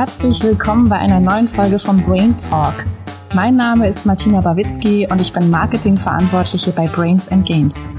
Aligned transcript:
Herzlich 0.00 0.42
willkommen 0.42 0.88
bei 0.88 0.96
einer 0.96 1.20
neuen 1.20 1.46
Folge 1.46 1.78
von 1.78 2.02
Brain 2.02 2.34
Talk. 2.34 2.86
Mein 3.34 3.56
Name 3.56 3.86
ist 3.86 4.06
Martina 4.06 4.40
Bawitzki 4.40 5.06
und 5.10 5.20
ich 5.20 5.30
bin 5.30 5.50
Marketingverantwortliche 5.50 6.72
bei 6.72 6.86
Brains 6.88 7.28
and 7.28 7.46
Games. 7.46 7.94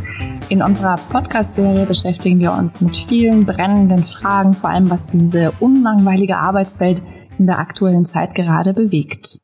In 0.49 0.63
unserer 0.63 0.95
Podcast-Serie 1.11 1.85
beschäftigen 1.85 2.39
wir 2.39 2.53
uns 2.53 2.81
mit 2.81 2.97
vielen 2.97 3.45
brennenden 3.45 4.01
Fragen, 4.01 4.55
vor 4.55 4.71
allem 4.71 4.89
was 4.89 5.05
diese 5.05 5.51
unlangweilige 5.59 6.37
Arbeitswelt 6.37 7.03
in 7.37 7.45
der 7.45 7.59
aktuellen 7.59 8.05
Zeit 8.05 8.33
gerade 8.33 8.73
bewegt. 8.73 9.37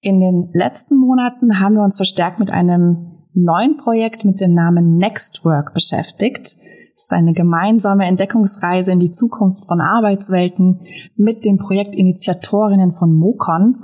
In 0.00 0.18
den 0.20 0.48
letzten 0.54 0.96
Monaten 0.96 1.60
haben 1.60 1.74
wir 1.74 1.82
uns 1.82 1.98
verstärkt 1.98 2.38
mit 2.38 2.50
einem 2.50 3.18
neuen 3.34 3.76
Projekt 3.76 4.24
mit 4.24 4.40
dem 4.40 4.52
Namen 4.52 4.96
Nextwork 4.96 5.74
beschäftigt. 5.74 6.56
Ist 6.98 7.12
eine 7.12 7.34
gemeinsame 7.34 8.06
Entdeckungsreise 8.06 8.90
in 8.90 9.00
die 9.00 9.10
Zukunft 9.10 9.66
von 9.66 9.82
Arbeitswelten 9.82 10.80
mit 11.14 11.44
den 11.44 11.58
Projektinitiatorinnen 11.58 12.90
von 12.90 13.12
MOCON. 13.12 13.82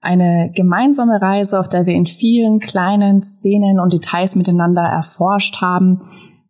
Eine 0.00 0.52
gemeinsame 0.54 1.20
Reise, 1.20 1.58
auf 1.58 1.68
der 1.68 1.86
wir 1.86 1.94
in 1.94 2.06
vielen 2.06 2.60
kleinen 2.60 3.20
Szenen 3.20 3.80
und 3.80 3.92
Details 3.92 4.36
miteinander 4.36 4.82
erforscht 4.82 5.60
haben, 5.60 6.02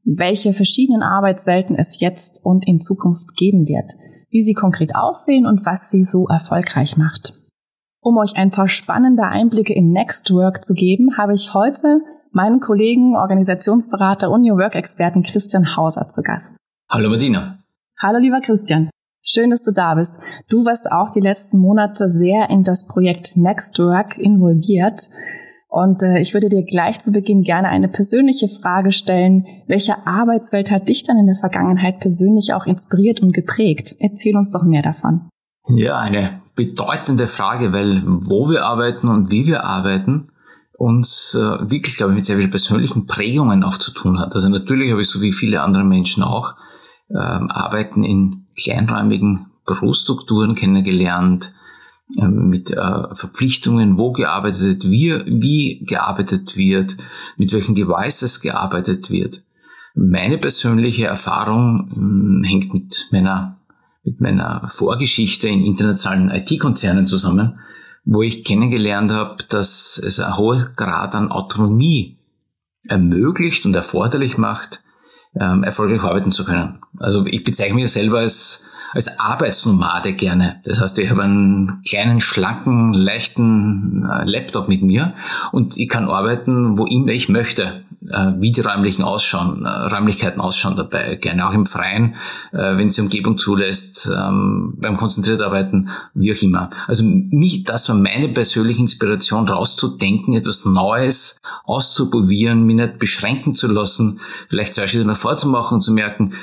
welche 0.04 0.52
verschiedenen 0.52 1.02
Arbeitswelten 1.02 1.76
es 1.76 1.98
jetzt 2.00 2.44
und 2.44 2.68
in 2.68 2.82
Zukunft 2.82 3.34
geben 3.34 3.66
wird, 3.66 3.94
wie 4.28 4.42
sie 4.42 4.52
konkret 4.52 4.94
aussehen 4.94 5.46
und 5.46 5.64
was 5.64 5.90
sie 5.90 6.04
so 6.04 6.28
erfolgreich 6.28 6.98
macht. 6.98 7.38
Um 8.02 8.18
euch 8.18 8.36
ein 8.36 8.50
paar 8.50 8.68
spannende 8.68 9.22
Einblicke 9.22 9.72
in 9.72 9.92
Nextwork 9.92 10.62
zu 10.62 10.74
geben, 10.74 11.16
habe 11.16 11.32
ich 11.32 11.54
heute 11.54 12.02
meinen 12.32 12.60
Kollegen, 12.60 13.16
Organisationsberater 13.16 14.30
und 14.30 14.42
New 14.42 14.56
Work-Experten 14.56 15.22
Christian 15.22 15.76
Hauser 15.76 16.08
zu 16.08 16.22
Gast. 16.22 16.56
Hallo 16.90 17.08
Martina. 17.08 17.58
Hallo 18.00 18.18
lieber 18.18 18.40
Christian. 18.40 18.90
Schön, 19.22 19.50
dass 19.50 19.62
du 19.62 19.72
da 19.72 19.94
bist. 19.94 20.18
Du 20.50 20.64
warst 20.64 20.90
auch 20.90 21.10
die 21.10 21.20
letzten 21.20 21.58
Monate 21.58 22.08
sehr 22.08 22.50
in 22.50 22.64
das 22.64 22.88
Projekt 22.88 23.36
Nextwork 23.36 24.18
involviert. 24.18 25.08
Und 25.68 26.02
äh, 26.02 26.18
ich 26.18 26.34
würde 26.34 26.48
dir 26.48 26.64
gleich 26.64 27.00
zu 27.00 27.12
Beginn 27.12 27.42
gerne 27.42 27.68
eine 27.68 27.88
persönliche 27.88 28.48
Frage 28.48 28.92
stellen. 28.92 29.46
Welche 29.68 30.06
Arbeitswelt 30.06 30.70
hat 30.70 30.88
dich 30.88 31.04
dann 31.04 31.18
in 31.18 31.26
der 31.26 31.36
Vergangenheit 31.36 32.00
persönlich 32.00 32.52
auch 32.52 32.66
inspiriert 32.66 33.20
und 33.20 33.32
geprägt? 33.32 33.94
Erzähl 34.00 34.36
uns 34.36 34.50
doch 34.50 34.64
mehr 34.64 34.82
davon. 34.82 35.28
Ja, 35.68 35.98
eine 35.98 36.28
bedeutende 36.56 37.28
Frage, 37.28 37.72
weil 37.72 38.02
wo 38.04 38.50
wir 38.50 38.64
arbeiten 38.64 39.08
und 39.08 39.30
wie 39.30 39.46
wir 39.46 39.64
arbeiten, 39.64 40.31
uns 40.82 41.36
äh, 41.36 41.70
wirklich, 41.70 41.94
glaube 41.94 42.12
ich, 42.12 42.16
mit 42.16 42.26
sehr 42.26 42.38
vielen 42.38 42.50
persönlichen 42.50 43.06
Prägungen 43.06 43.62
auch 43.62 43.76
zu 43.76 43.92
tun 43.92 44.18
hat. 44.18 44.34
Also 44.34 44.48
natürlich 44.48 44.90
habe 44.90 45.00
ich 45.00 45.08
so 45.08 45.20
wie 45.20 45.32
viele 45.32 45.62
andere 45.62 45.84
Menschen 45.84 46.24
auch 46.24 46.54
ähm, 47.08 47.50
Arbeiten 47.50 48.02
in 48.02 48.48
kleinräumigen 48.60 49.46
Bürostrukturen 49.64 50.56
kennengelernt, 50.56 51.52
äh, 52.18 52.26
mit 52.26 52.72
äh, 52.72 53.14
Verpflichtungen, 53.14 53.96
wo 53.96 54.10
gearbeitet 54.10 54.90
wird, 54.90 55.26
wie 55.26 55.84
gearbeitet 55.86 56.56
wird, 56.56 56.96
mit 57.36 57.52
welchen 57.52 57.76
Devices 57.76 58.40
gearbeitet 58.40 59.08
wird. 59.08 59.44
Meine 59.94 60.38
persönliche 60.38 61.06
Erfahrung 61.06 62.42
äh, 62.44 62.48
hängt 62.48 62.74
mit 62.74 63.08
meiner, 63.12 63.60
mit 64.02 64.20
meiner 64.20 64.66
Vorgeschichte 64.68 65.46
in 65.46 65.64
internationalen 65.64 66.28
IT-Konzernen 66.28 67.06
zusammen 67.06 67.60
wo 68.04 68.22
ich 68.22 68.44
kennengelernt 68.44 69.12
habe, 69.12 69.36
dass 69.48 69.98
es 69.98 70.20
ein 70.20 70.36
hoher 70.36 70.72
Grad 70.76 71.14
an 71.14 71.30
Autonomie 71.30 72.18
ermöglicht 72.88 73.64
und 73.64 73.74
erforderlich 73.74 74.38
macht, 74.38 74.82
ähm, 75.38 75.62
erfolgreich 75.62 76.02
arbeiten 76.02 76.32
zu 76.32 76.44
können. 76.44 76.80
Also 76.98 77.24
ich 77.26 77.44
bezeichne 77.44 77.76
mich 77.76 77.92
selber 77.92 78.18
als 78.18 78.68
als 78.94 79.18
Arbeitsnomade 79.18 80.12
gerne. 80.12 80.60
Das 80.64 80.80
heißt, 80.80 80.98
ich 80.98 81.10
habe 81.10 81.22
einen 81.22 81.82
kleinen, 81.88 82.20
schlanken, 82.20 82.92
leichten 82.92 84.08
äh, 84.08 84.24
Laptop 84.24 84.68
mit 84.68 84.82
mir 84.82 85.14
und 85.50 85.76
ich 85.76 85.88
kann 85.88 86.08
arbeiten, 86.08 86.78
wo 86.78 86.84
immer 86.86 87.08
ich 87.08 87.28
möchte, 87.28 87.84
äh, 88.12 88.32
wie 88.38 88.52
die 88.52 88.60
räumlichen 88.60 89.02
ausschauen, 89.04 89.64
äh, 89.64 89.68
Räumlichkeiten 89.68 90.40
ausschauen 90.40 90.76
dabei. 90.76 91.16
Gerne 91.16 91.48
auch 91.48 91.52
im 91.52 91.66
Freien, 91.66 92.16
wenn 92.52 92.88
es 92.88 92.96
die 92.96 93.00
Umgebung 93.00 93.38
zulässt, 93.38 94.10
ähm, 94.14 94.74
beim 94.78 94.96
konzentriert 94.96 95.42
arbeiten, 95.42 95.88
wie 96.14 96.32
auch 96.32 96.42
immer. 96.42 96.70
Also 96.86 97.04
mich, 97.04 97.64
das 97.64 97.88
war 97.88 97.96
meine 97.96 98.28
persönliche 98.28 98.80
Inspiration, 98.80 99.48
rauszudenken, 99.48 100.34
etwas 100.34 100.64
Neues 100.64 101.40
auszuprobieren, 101.64 102.64
mich 102.64 102.76
nicht 102.76 102.98
beschränken 102.98 103.54
zu 103.54 103.68
lassen, 103.68 104.20
vielleicht 104.48 104.74
zwei 104.74 104.86
Schritte 104.86 105.06
nach 105.06 105.16
vorzumachen 105.16 105.76
und 105.76 105.80
zu 105.80 105.92
merken, 105.92 106.34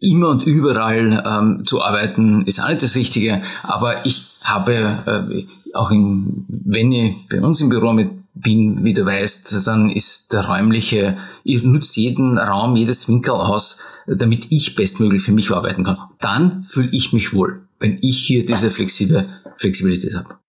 immer 0.00 0.30
und 0.30 0.44
überall 0.44 1.22
ähm, 1.24 1.64
zu 1.64 1.82
arbeiten, 1.82 2.44
ist 2.46 2.60
auch 2.60 2.68
nicht 2.68 2.82
das 2.82 2.96
Richtige. 2.96 3.42
Aber 3.62 4.04
ich 4.04 4.26
habe 4.42 4.74
äh, 5.06 5.46
auch 5.74 5.90
in, 5.90 6.44
wenn 6.48 6.92
ich 6.92 7.14
bei 7.28 7.40
uns 7.40 7.60
im 7.60 7.68
Büro 7.68 7.92
mit 7.92 8.10
bin, 8.34 8.82
wie 8.84 8.92
du 8.92 9.04
weißt, 9.04 9.66
dann 9.66 9.90
ist 9.90 10.32
der 10.32 10.46
räumliche, 10.46 11.18
ich 11.44 11.62
nutze 11.62 12.00
jeden 12.00 12.38
Raum, 12.38 12.76
jedes 12.76 13.08
Winkel 13.08 13.34
aus, 13.34 13.80
damit 14.06 14.46
ich 14.50 14.74
bestmöglich 14.74 15.22
für 15.22 15.32
mich 15.32 15.50
arbeiten 15.50 15.84
kann. 15.84 15.98
Dann 16.18 16.64
fühle 16.66 16.88
ich 16.92 17.12
mich 17.12 17.34
wohl, 17.34 17.66
wenn 17.78 17.98
ich 18.00 18.18
hier 18.18 18.44
diese 18.46 18.70
flexible 18.70 19.24
Flexibilität 19.56 20.14
habe. 20.14 20.42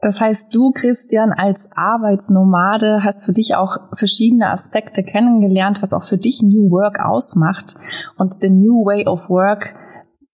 Das 0.00 0.20
heißt, 0.20 0.52
du, 0.52 0.72
Christian, 0.72 1.32
als 1.32 1.68
Arbeitsnomade 1.76 3.04
hast 3.04 3.24
für 3.24 3.32
dich 3.32 3.54
auch 3.54 3.76
verschiedene 3.92 4.50
Aspekte 4.50 5.04
kennengelernt, 5.04 5.80
was 5.80 5.92
auch 5.92 6.02
für 6.02 6.18
dich 6.18 6.42
New 6.42 6.72
Work 6.72 6.98
ausmacht. 6.98 7.76
Und 8.16 8.34
the 8.40 8.50
New 8.50 8.84
Way 8.84 9.06
of 9.06 9.30
Work, 9.30 9.76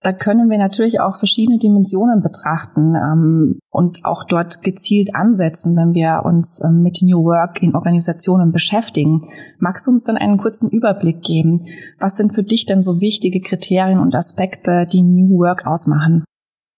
da 0.00 0.12
können 0.12 0.48
wir 0.48 0.59
natürlich 0.59 1.00
auch 1.00 1.16
verschiedene 1.16 1.59
Dimensionen 1.59 2.22
betrachten 2.22 2.94
ähm, 2.94 3.59
und 3.70 4.04
auch 4.04 4.22
dort 4.25 4.62
gezielt 4.62 5.14
ansetzen, 5.14 5.75
wenn 5.76 5.92
wir 5.92 6.22
uns 6.25 6.60
ähm, 6.64 6.82
mit 6.82 7.00
New 7.03 7.25
Work 7.25 7.62
in 7.62 7.75
Organisationen 7.75 8.53
beschäftigen. 8.53 9.25
Magst 9.59 9.86
du 9.86 9.91
uns 9.91 10.04
dann 10.04 10.16
einen 10.16 10.38
kurzen 10.38 10.70
Überblick 10.70 11.22
geben? 11.22 11.66
Was 11.98 12.16
sind 12.16 12.32
für 12.32 12.44
dich 12.44 12.66
denn 12.66 12.81
so 12.81 13.00
wichtige 13.00 13.41
Kriterien 13.41 13.98
und 13.98 14.14
Aspekte, 14.14 14.86
die 14.86 15.03
New 15.03 15.38
Work 15.41 15.66
ausmachen? 15.66 16.25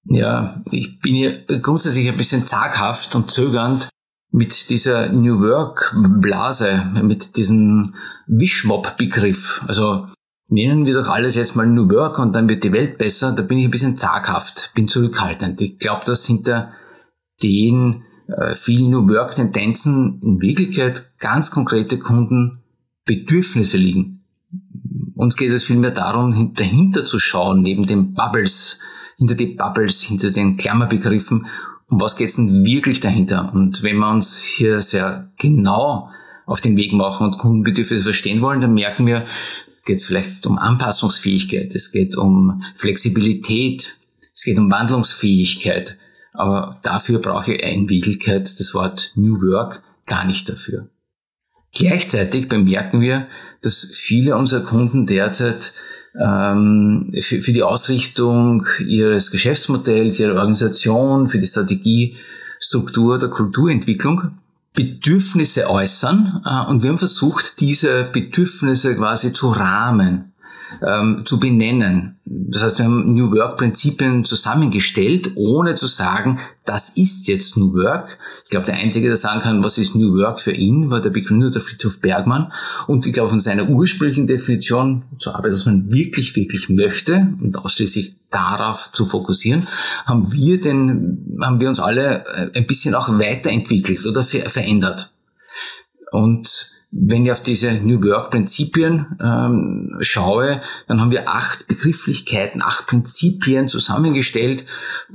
Ja, 0.04 0.62
ich 0.70 0.98
bin 1.00 1.14
hier 1.14 1.44
grundsätzlich 1.60 2.08
ein 2.08 2.16
bisschen 2.16 2.46
zaghaft 2.46 3.14
und 3.14 3.30
zögernd 3.30 3.90
mit 4.32 4.70
dieser 4.70 5.12
New 5.12 5.40
Work 5.40 5.94
Blase, 6.20 6.82
mit 7.02 7.36
diesem 7.36 7.94
Wischmob-Begriff. 8.28 9.62
Also 9.66 10.06
nennen 10.50 10.84
wir 10.84 10.94
doch 10.94 11.08
alles 11.08 11.36
jetzt 11.36 11.56
mal 11.56 11.66
New 11.66 11.88
Work 11.88 12.18
und 12.18 12.32
dann 12.32 12.48
wird 12.48 12.64
die 12.64 12.72
Welt 12.72 12.98
besser. 12.98 13.32
Da 13.32 13.42
bin 13.42 13.58
ich 13.58 13.64
ein 13.64 13.70
bisschen 13.70 13.96
zaghaft, 13.96 14.72
bin 14.74 14.88
zurückhaltend. 14.88 15.60
Ich 15.60 15.78
glaube, 15.78 16.02
dass 16.04 16.26
hinter 16.26 16.72
den 17.42 18.02
äh, 18.26 18.54
vielen 18.54 18.90
New 18.90 19.08
Work 19.08 19.34
Tendenzen 19.34 20.20
in 20.22 20.40
Wirklichkeit 20.40 21.10
ganz 21.18 21.50
konkrete 21.50 21.98
Kundenbedürfnisse 21.98 23.76
liegen. 23.76 24.24
Uns 25.14 25.36
geht 25.36 25.50
es 25.50 25.64
vielmehr 25.64 25.90
darum, 25.90 26.54
dahinter 26.54 27.06
zu 27.06 27.18
schauen, 27.18 27.62
neben 27.62 27.86
den 27.86 28.14
Bubbles, 28.14 28.80
hinter 29.18 29.34
die 29.34 29.54
Bubbles, 29.54 30.02
hinter 30.02 30.30
den 30.30 30.56
Klammerbegriffen. 30.56 31.46
Um 31.88 32.00
was 32.00 32.16
geht's 32.16 32.36
denn 32.36 32.64
wirklich 32.64 33.00
dahinter? 33.00 33.52
Und 33.52 33.82
wenn 33.82 33.98
wir 33.98 34.10
uns 34.10 34.42
hier 34.42 34.80
sehr 34.80 35.30
genau 35.38 36.08
auf 36.46 36.60
den 36.60 36.76
Weg 36.76 36.92
machen 36.92 37.26
und 37.26 37.38
Kundenbedürfnisse 37.38 38.02
verstehen 38.02 38.40
wollen, 38.40 38.60
dann 38.60 38.74
merken 38.74 39.06
wir, 39.06 39.24
geht 39.84 40.02
vielleicht 40.02 40.46
um 40.46 40.58
Anpassungsfähigkeit, 40.58 41.74
es 41.74 41.92
geht 41.92 42.16
um 42.16 42.62
Flexibilität, 42.74 43.96
es 44.34 44.44
geht 44.44 44.58
um 44.58 44.70
Wandlungsfähigkeit. 44.70 45.96
Aber 46.32 46.78
dafür 46.82 47.18
brauche 47.18 47.54
ich 47.54 47.62
in 47.62 47.88
Wirklichkeit 47.88 48.48
das 48.58 48.74
Wort 48.74 49.12
New 49.16 49.40
Work 49.40 49.82
gar 50.06 50.24
nicht 50.24 50.48
dafür. 50.48 50.88
Gleichzeitig 51.72 52.48
bemerken 52.48 53.00
wir, 53.00 53.28
dass 53.62 53.90
viele 53.92 54.36
unserer 54.36 54.64
Kunden 54.64 55.06
derzeit 55.06 55.72
ähm, 56.20 57.12
für, 57.20 57.42
für 57.42 57.52
die 57.52 57.62
Ausrichtung 57.62 58.66
ihres 58.84 59.30
Geschäftsmodells, 59.30 60.18
ihrer 60.18 60.36
Organisation, 60.36 61.28
für 61.28 61.38
die 61.38 61.46
Strategie, 61.46 62.16
Struktur 62.58 63.18
der 63.18 63.28
Kulturentwicklung 63.28 64.38
Bedürfnisse 64.74 65.68
äußern 65.68 66.42
äh, 66.44 66.70
und 66.70 66.82
wir 66.82 66.90
haben 66.90 66.98
versucht, 66.98 67.60
diese 67.60 68.04
Bedürfnisse 68.04 68.96
quasi 68.96 69.32
zu 69.32 69.50
rahmen 69.50 70.29
ähm, 70.86 71.22
zu 71.24 71.40
benennen. 71.40 72.18
Das 72.24 72.62
heißt, 72.62 72.78
wir 72.78 72.84
haben 72.84 73.14
New 73.14 73.32
Work-Prinzipien 73.32 74.24
zusammengestellt, 74.24 75.32
ohne 75.34 75.74
zu 75.74 75.86
sagen, 75.86 76.38
das 76.64 76.90
ist 76.90 77.26
jetzt 77.26 77.56
New 77.56 77.74
Work. 77.74 78.18
Ich 78.44 78.50
glaube, 78.50 78.66
der 78.66 78.76
Einzige, 78.76 79.08
der 79.08 79.16
sagen 79.16 79.40
kann, 79.40 79.64
was 79.64 79.78
ist 79.78 79.96
New 79.96 80.16
Work 80.16 80.40
für 80.40 80.52
ihn, 80.52 80.90
war 80.90 81.00
der 81.00 81.10
Begründer 81.10 81.50
der 81.50 81.60
Friedhof 81.60 82.00
Bergmann. 82.00 82.52
Und 82.86 83.06
ich 83.06 83.12
glaube, 83.12 83.30
von 83.30 83.40
seiner 83.40 83.68
ursprünglichen 83.68 84.26
Definition 84.26 85.02
zur 85.18 85.34
Arbeit, 85.34 85.52
dass 85.52 85.66
man 85.66 85.92
wirklich, 85.92 86.36
wirklich 86.36 86.68
möchte 86.68 87.34
und 87.40 87.56
ausschließlich 87.56 88.14
darauf 88.30 88.92
zu 88.92 89.06
fokussieren, 89.06 89.66
haben 90.06 90.32
wir 90.32 90.60
den, 90.60 91.38
haben 91.42 91.60
wir 91.60 91.68
uns 91.68 91.80
alle 91.80 92.24
äh, 92.26 92.58
ein 92.58 92.66
bisschen 92.66 92.94
auch 92.94 93.08
weiterentwickelt 93.18 94.06
oder 94.06 94.22
ver 94.22 94.48
verändert. 94.48 95.12
Und 96.12 96.79
wenn 96.92 97.24
ich 97.24 97.30
auf 97.30 97.42
diese 97.42 97.72
New 97.72 98.02
Work-Prinzipien 98.02 99.06
ähm, 99.22 99.96
schaue, 100.00 100.60
dann 100.88 101.00
haben 101.00 101.12
wir 101.12 101.28
acht 101.28 101.68
Begrifflichkeiten, 101.68 102.62
acht 102.62 102.88
Prinzipien 102.88 103.68
zusammengestellt, 103.68 104.66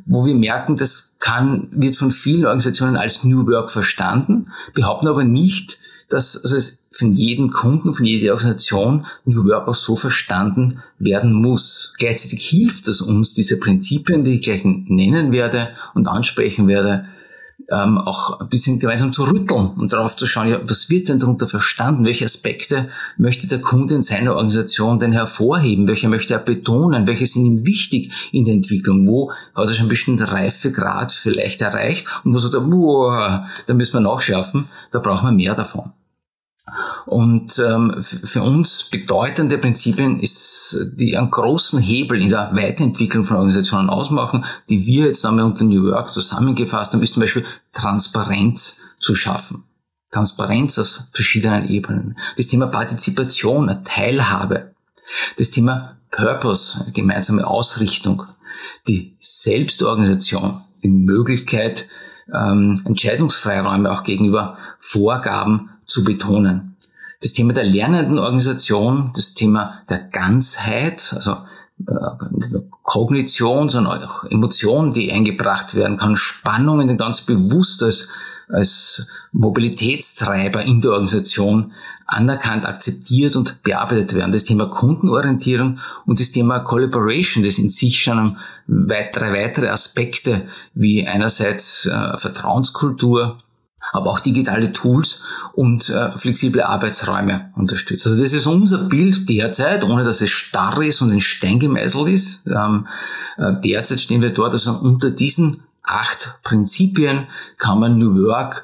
wo 0.05 0.25
wir 0.25 0.35
merken, 0.35 0.77
das 0.77 1.17
kann, 1.19 1.67
wird 1.71 1.97
von 1.97 2.11
vielen 2.11 2.45
Organisationen 2.45 2.95
als 2.95 3.25
New 3.25 3.45
Work 3.47 3.71
verstanden, 3.71 4.51
behaupten 4.73 5.07
aber 5.07 5.25
nicht, 5.25 5.79
dass 6.09 6.41
also 6.41 6.55
es 6.55 6.83
von 6.91 7.11
jedem 7.11 7.51
Kunden, 7.51 7.93
von 7.93 8.05
jeder 8.05 8.33
Organisation 8.33 9.05
New 9.25 9.43
Work 9.43 9.67
auch 9.67 9.73
so 9.73 9.97
verstanden 9.97 10.81
werden 10.97 11.33
muss. 11.33 11.93
Gleichzeitig 11.97 12.47
hilft 12.47 12.87
es 12.87 13.01
uns, 13.01 13.33
diese 13.33 13.59
Prinzipien, 13.59 14.23
die 14.23 14.35
ich 14.35 14.43
gleich 14.43 14.61
nennen 14.63 15.33
werde 15.33 15.71
und 15.93 16.07
ansprechen 16.07 16.67
werde, 16.69 17.05
ähm, 17.71 17.97
auch 17.97 18.39
ein 18.39 18.49
bisschen 18.49 18.79
gemeinsam 18.79 19.13
zu 19.13 19.23
rütteln 19.23 19.71
und 19.77 19.91
darauf 19.91 20.15
zu 20.15 20.27
schauen, 20.27 20.49
ja, 20.49 20.59
was 20.63 20.89
wird 20.89 21.09
denn 21.09 21.19
darunter 21.19 21.47
verstanden? 21.47 22.05
Welche 22.05 22.25
Aspekte 22.25 22.89
möchte 23.17 23.47
der 23.47 23.61
Kunde 23.61 23.95
in 23.95 24.01
seiner 24.01 24.35
Organisation 24.35 24.99
denn 24.99 25.13
hervorheben? 25.13 25.87
Welche 25.87 26.09
möchte 26.09 26.33
er 26.33 26.39
betonen? 26.39 27.07
Welche 27.07 27.25
sind 27.25 27.45
ihm 27.45 27.65
wichtig 27.65 28.11
in 28.31 28.45
der 28.45 28.55
Entwicklung? 28.55 29.07
Wo 29.07 29.31
hat 29.31 29.67
er 29.67 29.73
schon 29.73 29.87
ein 29.87 29.89
bisschen 29.89 30.19
Reifegrad 30.19 31.11
vielleicht 31.11 31.61
erreicht? 31.61 32.07
Und 32.23 32.33
wo 32.33 32.37
sagt 32.37 32.53
er, 32.53 32.61
boah, 32.61 33.47
da 33.65 33.73
müssen 33.73 33.93
wir 33.93 34.01
nachschärfen, 34.01 34.65
da 34.91 34.99
brauchen 34.99 35.29
wir 35.29 35.31
mehr 35.31 35.55
davon. 35.55 35.93
Und 37.05 37.59
ähm, 37.59 38.01
für 38.01 38.41
uns 38.41 38.89
bedeutende 38.89 39.57
Prinzipien 39.59 40.19
ist, 40.19 40.77
die 40.95 41.15
einen 41.15 41.29
großen 41.29 41.79
Hebel 41.79 42.21
in 42.21 42.29
der 42.29 42.51
Weiterentwicklung 42.53 43.23
von 43.23 43.37
Organisationen 43.37 43.89
ausmachen, 43.89 44.45
die 44.67 44.85
wir 44.85 45.05
jetzt 45.07 45.25
einmal 45.25 45.45
unter 45.45 45.63
New 45.63 45.83
Work 45.91 46.13
zusammengefasst 46.13 46.93
haben, 46.93 47.03
ist 47.03 47.13
zum 47.13 47.21
Beispiel 47.21 47.45
Transparenz 47.73 48.81
zu 48.99 49.13
schaffen. 49.13 49.63
Transparenz 50.11 50.79
auf 50.79 51.01
verschiedenen 51.11 51.69
Ebenen. 51.69 52.17
Das 52.37 52.47
Thema 52.47 52.67
Partizipation, 52.67 53.83
Teilhabe. 53.83 54.73
Das 55.37 55.51
Thema 55.51 55.97
Purpose, 56.09 56.91
gemeinsame 56.93 57.45
Ausrichtung. 57.45 58.23
Die 58.87 59.15
Selbstorganisation, 59.19 60.61
die 60.81 60.87
Möglichkeit, 60.87 61.87
ähm, 62.33 62.81
Entscheidungsfreiräume 62.85 63.91
auch 63.91 64.03
gegenüber 64.03 64.57
Vorgaben 64.79 65.69
zu 65.85 66.03
betonen. 66.03 66.75
Das 67.21 67.33
Thema 67.33 67.53
der 67.53 67.63
lernenden 67.63 68.19
Organisation, 68.19 69.11
das 69.15 69.33
Thema 69.33 69.81
der 69.89 69.99
Ganzheit, 69.99 71.13
also 71.15 71.37
äh, 71.87 72.59
Kognition, 72.83 73.69
sondern 73.69 74.03
auch 74.03 74.23
Emotionen, 74.25 74.93
die 74.93 75.11
eingebracht 75.11 75.75
werden 75.75 75.97
kann, 75.97 76.15
Spannungen, 76.15 76.97
ganz 76.97 77.21
bewusst 77.21 77.83
als, 77.83 78.09
als 78.47 79.07
Mobilitätstreiber 79.31 80.61
in 80.63 80.81
der 80.81 80.91
Organisation 80.91 81.73
anerkannt, 82.05 82.65
akzeptiert 82.65 83.35
und 83.35 83.63
bearbeitet 83.63 84.13
werden. 84.13 84.31
Das 84.31 84.43
Thema 84.43 84.67
Kundenorientierung 84.67 85.79
und 86.05 86.19
das 86.19 86.31
Thema 86.31 86.59
Collaboration, 86.59 87.43
das 87.43 87.57
in 87.57 87.71
sich 87.71 88.01
schon 88.01 88.37
weitere, 88.67 89.33
weitere 89.33 89.69
Aspekte 89.69 90.45
wie 90.73 91.07
einerseits 91.07 91.87
äh, 91.87 92.17
Vertrauenskultur, 92.17 93.39
aber 93.91 94.11
auch 94.11 94.19
digitale 94.19 94.71
Tools 94.71 95.23
und 95.53 95.89
äh, 95.89 96.11
flexible 96.17 96.63
Arbeitsräume 96.63 97.51
unterstützt. 97.55 98.07
Also 98.07 98.21
das 98.21 98.33
ist 98.33 98.45
unser 98.45 98.85
Bild 98.85 99.29
derzeit, 99.29 99.83
ohne 99.83 100.03
dass 100.03 100.21
es 100.21 100.29
starr 100.29 100.81
ist 100.81 101.01
und 101.01 101.11
in 101.11 101.21
Stein 101.21 101.59
gemeißelt 101.59 102.07
ist. 102.09 102.45
Ähm, 102.47 102.87
äh, 103.37 103.53
derzeit 103.63 103.99
stehen 103.99 104.21
wir 104.21 104.31
dort, 104.31 104.53
also 104.53 104.73
unter 104.79 105.11
diesen 105.11 105.61
acht 105.83 106.39
Prinzipien 106.43 107.27
kann 107.57 107.79
man 107.79 107.97
New 107.97 108.15
Work 108.15 108.63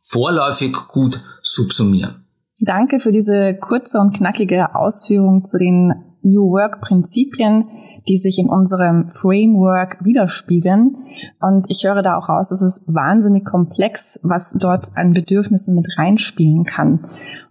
vorläufig 0.00 0.72
gut 0.88 1.20
subsumieren. 1.42 2.24
Danke 2.60 2.98
für 2.98 3.12
diese 3.12 3.54
kurze 3.54 3.98
und 3.98 4.16
knackige 4.16 4.74
Ausführung 4.74 5.44
zu 5.44 5.58
den 5.58 5.92
New 6.28 6.50
Work 6.50 6.80
Prinzipien, 6.80 7.68
die 8.08 8.18
sich 8.18 8.38
in 8.38 8.48
unserem 8.48 9.08
Framework 9.08 10.04
widerspiegeln. 10.04 10.96
Und 11.40 11.66
ich 11.68 11.84
höre 11.84 12.02
da 12.02 12.16
auch 12.16 12.28
raus, 12.28 12.50
es 12.50 12.62
ist 12.62 12.82
wahnsinnig 12.86 13.44
komplex, 13.44 14.20
was 14.22 14.52
dort 14.52 14.90
an 14.96 15.12
Bedürfnissen 15.12 15.74
mit 15.74 15.98
reinspielen 15.98 16.64
kann. 16.64 17.00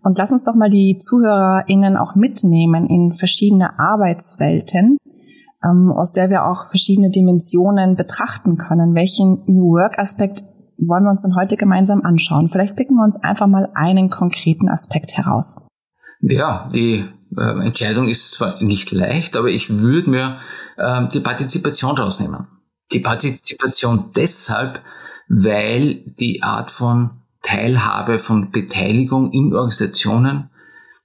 Und 0.03 0.17
lass 0.17 0.31
uns 0.31 0.43
doch 0.43 0.55
mal 0.55 0.69
die 0.69 0.97
ZuhörerInnen 0.97 1.97
auch 1.97 2.15
mitnehmen 2.15 2.87
in 2.87 3.11
verschiedene 3.11 3.79
Arbeitswelten, 3.79 4.97
ähm, 5.63 5.91
aus 5.91 6.11
der 6.11 6.29
wir 6.29 6.45
auch 6.45 6.65
verschiedene 6.69 7.09
Dimensionen 7.09 7.95
betrachten 7.95 8.57
können. 8.57 8.95
Welchen 8.95 9.43
New 9.47 9.73
Work 9.73 9.99
Aspekt 9.99 10.43
wollen 10.77 11.03
wir 11.03 11.09
uns 11.09 11.23
denn 11.23 11.35
heute 11.35 11.57
gemeinsam 11.57 12.03
anschauen? 12.03 12.49
Vielleicht 12.49 12.75
picken 12.75 12.95
wir 12.95 13.03
uns 13.03 13.21
einfach 13.21 13.47
mal 13.47 13.69
einen 13.73 14.09
konkreten 14.09 14.69
Aspekt 14.69 15.17
heraus. 15.17 15.67
Ja, 16.21 16.69
die 16.73 17.05
äh, 17.35 17.65
Entscheidung 17.65 18.07
ist 18.07 18.33
zwar 18.33 18.61
nicht 18.61 18.91
leicht, 18.91 19.35
aber 19.35 19.49
ich 19.49 19.69
würde 19.69 20.09
mir 20.09 20.39
äh, 20.77 21.07
die 21.09 21.19
Partizipation 21.19 21.97
rausnehmen. 21.97 22.47
Die 22.91 22.99
Partizipation 22.99 24.11
deshalb, 24.15 24.81
weil 25.27 26.03
die 26.19 26.43
Art 26.43 26.71
von 26.71 27.21
Teilhabe, 27.41 28.19
von 28.19 28.51
Beteiligung 28.51 29.31
in 29.31 29.53
Organisationen 29.53 30.49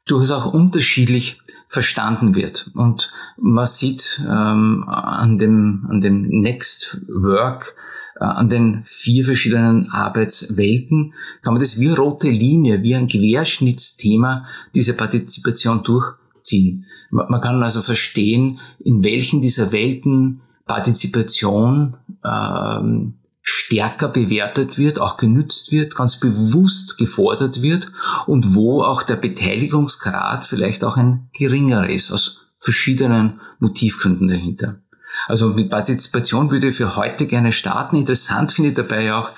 durchaus 0.06 0.30
auch 0.30 0.52
unterschiedlich 0.52 1.40
verstanden 1.68 2.34
wird. 2.34 2.70
Und 2.74 3.12
man 3.36 3.66
sieht 3.66 4.22
ähm, 4.28 4.84
an 4.88 5.38
dem, 5.38 5.86
an 5.88 6.00
dem 6.00 6.28
Next 6.28 7.00
Work 7.08 7.74
an 8.18 8.48
den 8.48 8.82
vier 8.84 9.24
verschiedenen 9.24 9.90
Arbeitswelten, 9.90 11.14
kann 11.42 11.54
man 11.54 11.62
das 11.62 11.80
wie 11.80 11.88
rote 11.88 12.28
Linie, 12.28 12.82
wie 12.82 12.94
ein 12.94 13.08
Querschnittsthema 13.08 14.46
diese 14.74 14.94
Partizipation 14.94 15.82
durchziehen. 15.82 16.86
Man 17.10 17.40
kann 17.40 17.62
also 17.62 17.82
verstehen, 17.82 18.60
in 18.78 19.02
welchen 19.04 19.40
dieser 19.40 19.72
Welten 19.72 20.42
Partizipation 20.66 21.96
ähm, 22.24 23.14
stärker 23.42 24.08
bewertet 24.08 24.78
wird, 24.78 25.00
auch 25.00 25.16
genützt 25.16 25.72
wird, 25.72 25.96
ganz 25.96 26.20
bewusst 26.20 26.96
gefordert 26.98 27.60
wird 27.60 27.90
und 28.26 28.54
wo 28.54 28.82
auch 28.82 29.02
der 29.02 29.16
Beteiligungsgrad 29.16 30.46
vielleicht 30.46 30.84
auch 30.84 30.96
ein 30.96 31.28
geringerer 31.32 31.90
ist, 31.90 32.12
aus 32.12 32.42
verschiedenen 32.58 33.40
Motivgründen 33.58 34.28
dahinter. 34.28 34.81
Also 35.28 35.50
mit 35.50 35.70
Partizipation 35.70 36.50
würde 36.50 36.68
ich 36.68 36.76
für 36.76 36.96
heute 36.96 37.26
gerne 37.26 37.52
starten. 37.52 37.96
Interessant 37.96 38.52
finde 38.52 38.70
ich 38.70 38.76
dabei 38.76 39.14
auch, 39.14 39.30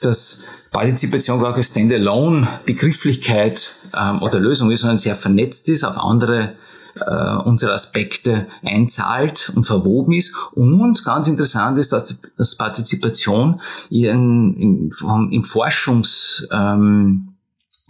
dass 0.00 0.44
Partizipation 0.70 1.40
gar 1.40 1.52
keine 1.52 1.64
Standalone-Begrifflichkeit 1.64 3.74
ähm, 3.96 4.22
oder 4.22 4.38
Lösung 4.38 4.70
ist, 4.70 4.80
sondern 4.80 4.98
sehr 4.98 5.14
vernetzt 5.14 5.68
ist, 5.68 5.84
auf 5.84 5.98
andere 5.98 6.54
äh, 6.94 7.36
unsere 7.44 7.72
Aspekte 7.72 8.46
einzahlt 8.62 9.52
und 9.54 9.64
verwoben 9.64 10.12
ist. 10.12 10.34
Und 10.52 11.04
ganz 11.04 11.28
interessant 11.28 11.78
ist, 11.78 11.92
dass, 11.92 12.20
dass 12.36 12.56
Partizipation 12.56 13.60
in, 13.90 14.54
im, 14.54 14.90
im 15.30 15.44
Forschungs... 15.44 16.46
Ähm, 16.50 17.35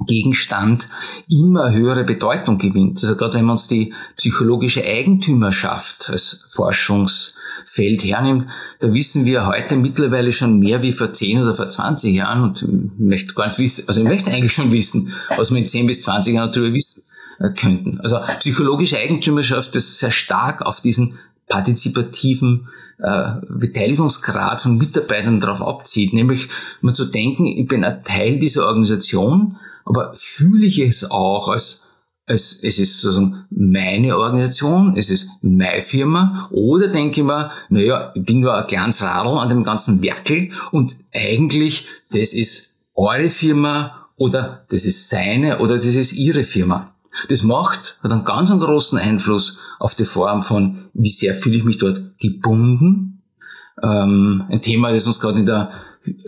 Gegenstand 0.04 0.88
immer 1.28 1.72
höhere 1.72 2.04
Bedeutung 2.04 2.58
gewinnt. 2.58 3.02
Also 3.02 3.16
gerade 3.16 3.34
wenn 3.34 3.46
man 3.46 3.52
uns 3.52 3.66
die 3.66 3.94
psychologische 4.16 4.84
Eigentümerschaft 4.84 6.10
als 6.10 6.46
Forschungsfeld 6.50 8.04
hernimmt, 8.04 8.48
da 8.80 8.92
wissen 8.92 9.24
wir 9.24 9.46
heute 9.46 9.76
mittlerweile 9.76 10.32
schon 10.32 10.58
mehr 10.58 10.82
wie 10.82 10.92
vor 10.92 11.14
10 11.14 11.42
oder 11.42 11.54
vor 11.54 11.70
20 11.70 12.14
Jahren 12.14 12.42
und 12.42 12.98
möchte 12.98 13.32
gar 13.32 13.46
nicht 13.46 13.58
wissen, 13.58 13.84
also 13.88 14.02
ich 14.02 14.06
möchte 14.06 14.30
eigentlich 14.30 14.52
schon 14.52 14.70
wissen, 14.70 15.12
was 15.34 15.50
wir 15.50 15.58
in 15.58 15.66
10 15.66 15.86
bis 15.86 16.02
20 16.02 16.34
Jahren 16.34 16.52
darüber 16.52 16.74
wissen 16.74 17.02
äh, 17.38 17.48
könnten. 17.50 17.98
Also 18.02 18.18
psychologische 18.40 18.98
Eigentümerschaft 18.98 19.74
ist 19.76 19.98
sehr 19.98 20.10
stark 20.10 20.60
auf 20.60 20.82
diesen 20.82 21.18
partizipativen 21.48 22.68
äh, 22.98 23.32
Beteiligungsgrad 23.48 24.60
von 24.60 24.76
Mitarbeitern 24.76 25.40
darauf 25.40 25.62
abzieht, 25.62 26.12
nämlich 26.12 26.48
mal 26.82 26.94
zu 26.94 27.06
denken, 27.06 27.46
ich 27.46 27.66
bin 27.66 27.84
ein 27.84 28.02
Teil 28.02 28.38
dieser 28.38 28.66
Organisation, 28.66 29.56
aber 29.86 30.12
fühle 30.14 30.66
ich 30.66 30.78
es 30.80 31.10
auch 31.10 31.48
als 31.48 31.86
es, 32.26 32.60
es 32.62 32.78
ist 32.78 33.00
sozusagen 33.00 33.46
meine 33.50 34.16
Organisation, 34.18 34.96
es 34.96 35.10
ist 35.10 35.30
meine 35.42 35.82
Firma, 35.82 36.48
oder 36.50 36.88
denke 36.88 37.20
ich 37.20 37.26
mir, 37.26 37.52
naja, 37.68 38.12
ich 38.14 38.24
bin 38.24 38.40
nur 38.40 38.54
ein 38.54 38.66
kleines 38.66 39.02
Radl 39.02 39.38
an 39.38 39.48
dem 39.48 39.62
ganzen 39.62 40.02
Werkel 40.02 40.50
und 40.72 40.92
eigentlich, 41.14 41.86
das 42.10 42.32
ist 42.32 42.74
eure 42.94 43.30
Firma 43.30 44.08
oder 44.16 44.64
das 44.70 44.84
ist 44.86 45.08
seine 45.08 45.60
oder 45.60 45.76
das 45.76 45.86
ist 45.86 46.14
ihre 46.14 46.42
Firma. 46.42 46.92
Das 47.28 47.44
macht, 47.44 47.98
hat 48.02 48.12
einen 48.12 48.24
ganz 48.24 48.50
einen 48.50 48.60
großen 48.60 48.98
Einfluss 48.98 49.60
auf 49.78 49.94
die 49.94 50.04
Form 50.04 50.42
von, 50.42 50.88
wie 50.94 51.08
sehr 51.08 51.32
fühle 51.32 51.58
ich 51.58 51.64
mich 51.64 51.78
dort 51.78 52.18
gebunden. 52.18 53.22
Ähm, 53.82 54.44
ein 54.48 54.60
Thema, 54.60 54.92
das 54.92 55.06
uns 55.06 55.20
gerade 55.20 55.38
in 55.38 55.46
der 55.46 55.70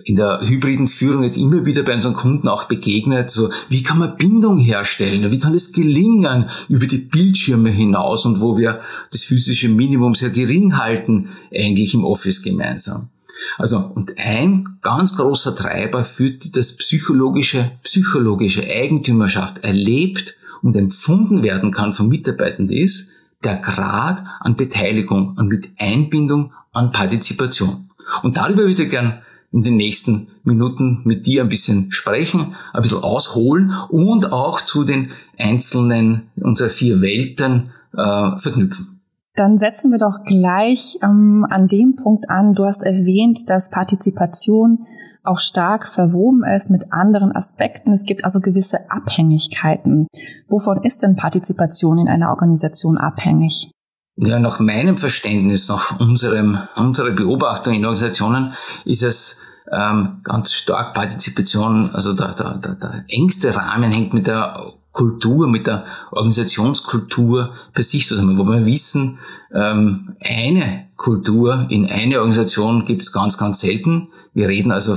in 0.04 0.16
der 0.16 0.40
hybriden 0.42 0.88
Führung 0.88 1.22
jetzt 1.22 1.36
immer 1.36 1.64
wieder 1.64 1.82
bei 1.82 1.94
unseren 1.94 2.14
Kunden 2.14 2.48
auch 2.48 2.64
begegnet, 2.64 3.30
so 3.30 3.50
wie 3.68 3.82
kann 3.82 3.98
man 3.98 4.16
Bindung 4.16 4.58
herstellen, 4.58 5.30
wie 5.30 5.38
kann 5.38 5.54
es 5.54 5.72
gelingen 5.72 6.50
über 6.68 6.86
die 6.86 6.98
Bildschirme 6.98 7.70
hinaus 7.70 8.26
und 8.26 8.40
wo 8.40 8.58
wir 8.58 8.80
das 9.10 9.22
physische 9.22 9.68
Minimum 9.68 10.14
sehr 10.14 10.30
gering 10.30 10.78
halten, 10.78 11.30
eigentlich 11.52 11.94
im 11.94 12.04
Office 12.04 12.42
gemeinsam. 12.42 13.08
Also, 13.56 13.78
und 13.94 14.18
ein 14.18 14.78
ganz 14.82 15.16
großer 15.16 15.54
Treiber 15.54 16.04
führt 16.04 16.56
das 16.56 16.76
psychologische, 16.76 17.70
psychologische 17.82 18.64
Eigentümerschaft 18.68 19.64
erlebt 19.64 20.36
und 20.62 20.76
empfunden 20.76 21.42
werden 21.42 21.72
kann 21.72 21.92
von 21.92 22.08
Mitarbeitenden 22.08 22.76
ist, 22.76 23.10
der 23.44 23.56
Grad 23.56 24.22
an 24.40 24.56
Beteiligung 24.56 25.34
und 25.36 25.48
mit 25.48 25.68
Einbindung 25.78 26.52
an 26.72 26.92
Partizipation. 26.92 27.88
Und 28.22 28.36
darüber 28.36 28.62
würde 28.62 28.82
ich 28.82 28.90
gern 28.90 29.20
in 29.52 29.62
den 29.62 29.76
nächsten 29.76 30.28
Minuten 30.44 31.00
mit 31.04 31.26
dir 31.26 31.42
ein 31.42 31.48
bisschen 31.48 31.90
sprechen, 31.90 32.54
ein 32.72 32.82
bisschen 32.82 33.02
ausholen 33.02 33.72
und 33.88 34.32
auch 34.32 34.60
zu 34.60 34.84
den 34.84 35.10
einzelnen 35.38 36.28
unserer 36.36 36.68
vier 36.68 37.00
Welten 37.00 37.70
äh, 37.96 38.36
verknüpfen. 38.38 39.00
Dann 39.34 39.56
setzen 39.56 39.90
wir 39.90 39.98
doch 39.98 40.24
gleich 40.24 40.98
ähm, 41.02 41.46
an 41.48 41.68
dem 41.68 41.96
Punkt 41.96 42.28
an. 42.28 42.54
Du 42.54 42.64
hast 42.64 42.82
erwähnt, 42.82 43.48
dass 43.48 43.70
Partizipation 43.70 44.86
auch 45.22 45.38
stark 45.38 45.86
verwoben 45.86 46.42
ist 46.44 46.70
mit 46.70 46.92
anderen 46.92 47.32
Aspekten. 47.32 47.92
Es 47.92 48.04
gibt 48.04 48.24
also 48.24 48.40
gewisse 48.40 48.90
Abhängigkeiten. 48.90 50.08
Wovon 50.48 50.82
ist 50.82 51.02
denn 51.02 51.16
Partizipation 51.16 51.98
in 51.98 52.08
einer 52.08 52.30
Organisation 52.30 52.98
abhängig? 52.98 53.70
Ja, 54.20 54.40
nach 54.40 54.58
meinem 54.58 54.96
Verständnis, 54.96 55.68
nach 55.68 56.00
unserem, 56.00 56.58
unserer 56.74 57.12
Beobachtung 57.12 57.74
in 57.74 57.84
Organisationen 57.84 58.52
ist 58.84 59.04
es 59.04 59.42
ähm, 59.70 60.22
ganz 60.24 60.52
stark 60.52 60.92
Partizipation, 60.92 61.90
also 61.94 62.14
der, 62.14 62.34
der, 62.34 62.54
der, 62.54 62.74
der 62.74 63.04
engste 63.08 63.54
Rahmen 63.54 63.92
hängt 63.92 64.14
mit 64.14 64.26
der 64.26 64.72
Kultur, 64.90 65.46
mit 65.46 65.68
der 65.68 65.84
Organisationskultur 66.10 67.54
bei 67.72 67.82
sich 67.82 68.08
zusammen, 68.08 68.38
wo 68.38 68.44
wir 68.44 68.66
wissen, 68.66 69.20
ähm, 69.54 70.16
eine 70.20 70.88
Kultur 70.96 71.66
in 71.68 71.86
eine 71.86 72.18
Organisation 72.18 72.86
gibt 72.86 73.02
es 73.02 73.12
ganz, 73.12 73.38
ganz 73.38 73.60
selten. 73.60 74.08
Wir 74.34 74.48
reden 74.48 74.72
also 74.72 74.96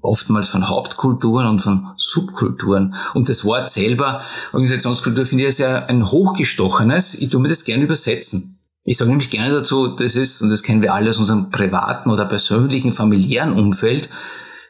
oftmals 0.00 0.48
von 0.48 0.68
Hauptkulturen 0.68 1.46
und 1.46 1.60
von 1.60 1.88
Subkulturen. 1.96 2.94
Und 3.14 3.28
das 3.28 3.44
Wort 3.44 3.70
selber, 3.70 4.22
Organisationskultur, 4.52 5.26
finde 5.26 5.46
ich 5.46 5.58
ja 5.58 5.86
ein 5.86 6.10
hochgestochenes. 6.10 7.14
Ich 7.14 7.30
tue 7.30 7.40
mir 7.40 7.48
das 7.48 7.64
gerne 7.64 7.84
übersetzen. 7.84 8.51
Ich 8.84 8.98
sage 8.98 9.10
nämlich 9.10 9.30
gerne 9.30 9.54
dazu, 9.54 9.88
das 9.88 10.16
ist, 10.16 10.42
und 10.42 10.50
das 10.50 10.62
kennen 10.62 10.82
wir 10.82 10.92
alle 10.92 11.08
aus 11.08 11.18
unserem 11.18 11.50
privaten 11.50 12.10
oder 12.10 12.24
persönlichen, 12.24 12.92
familiären 12.92 13.52
Umfeld, 13.52 14.08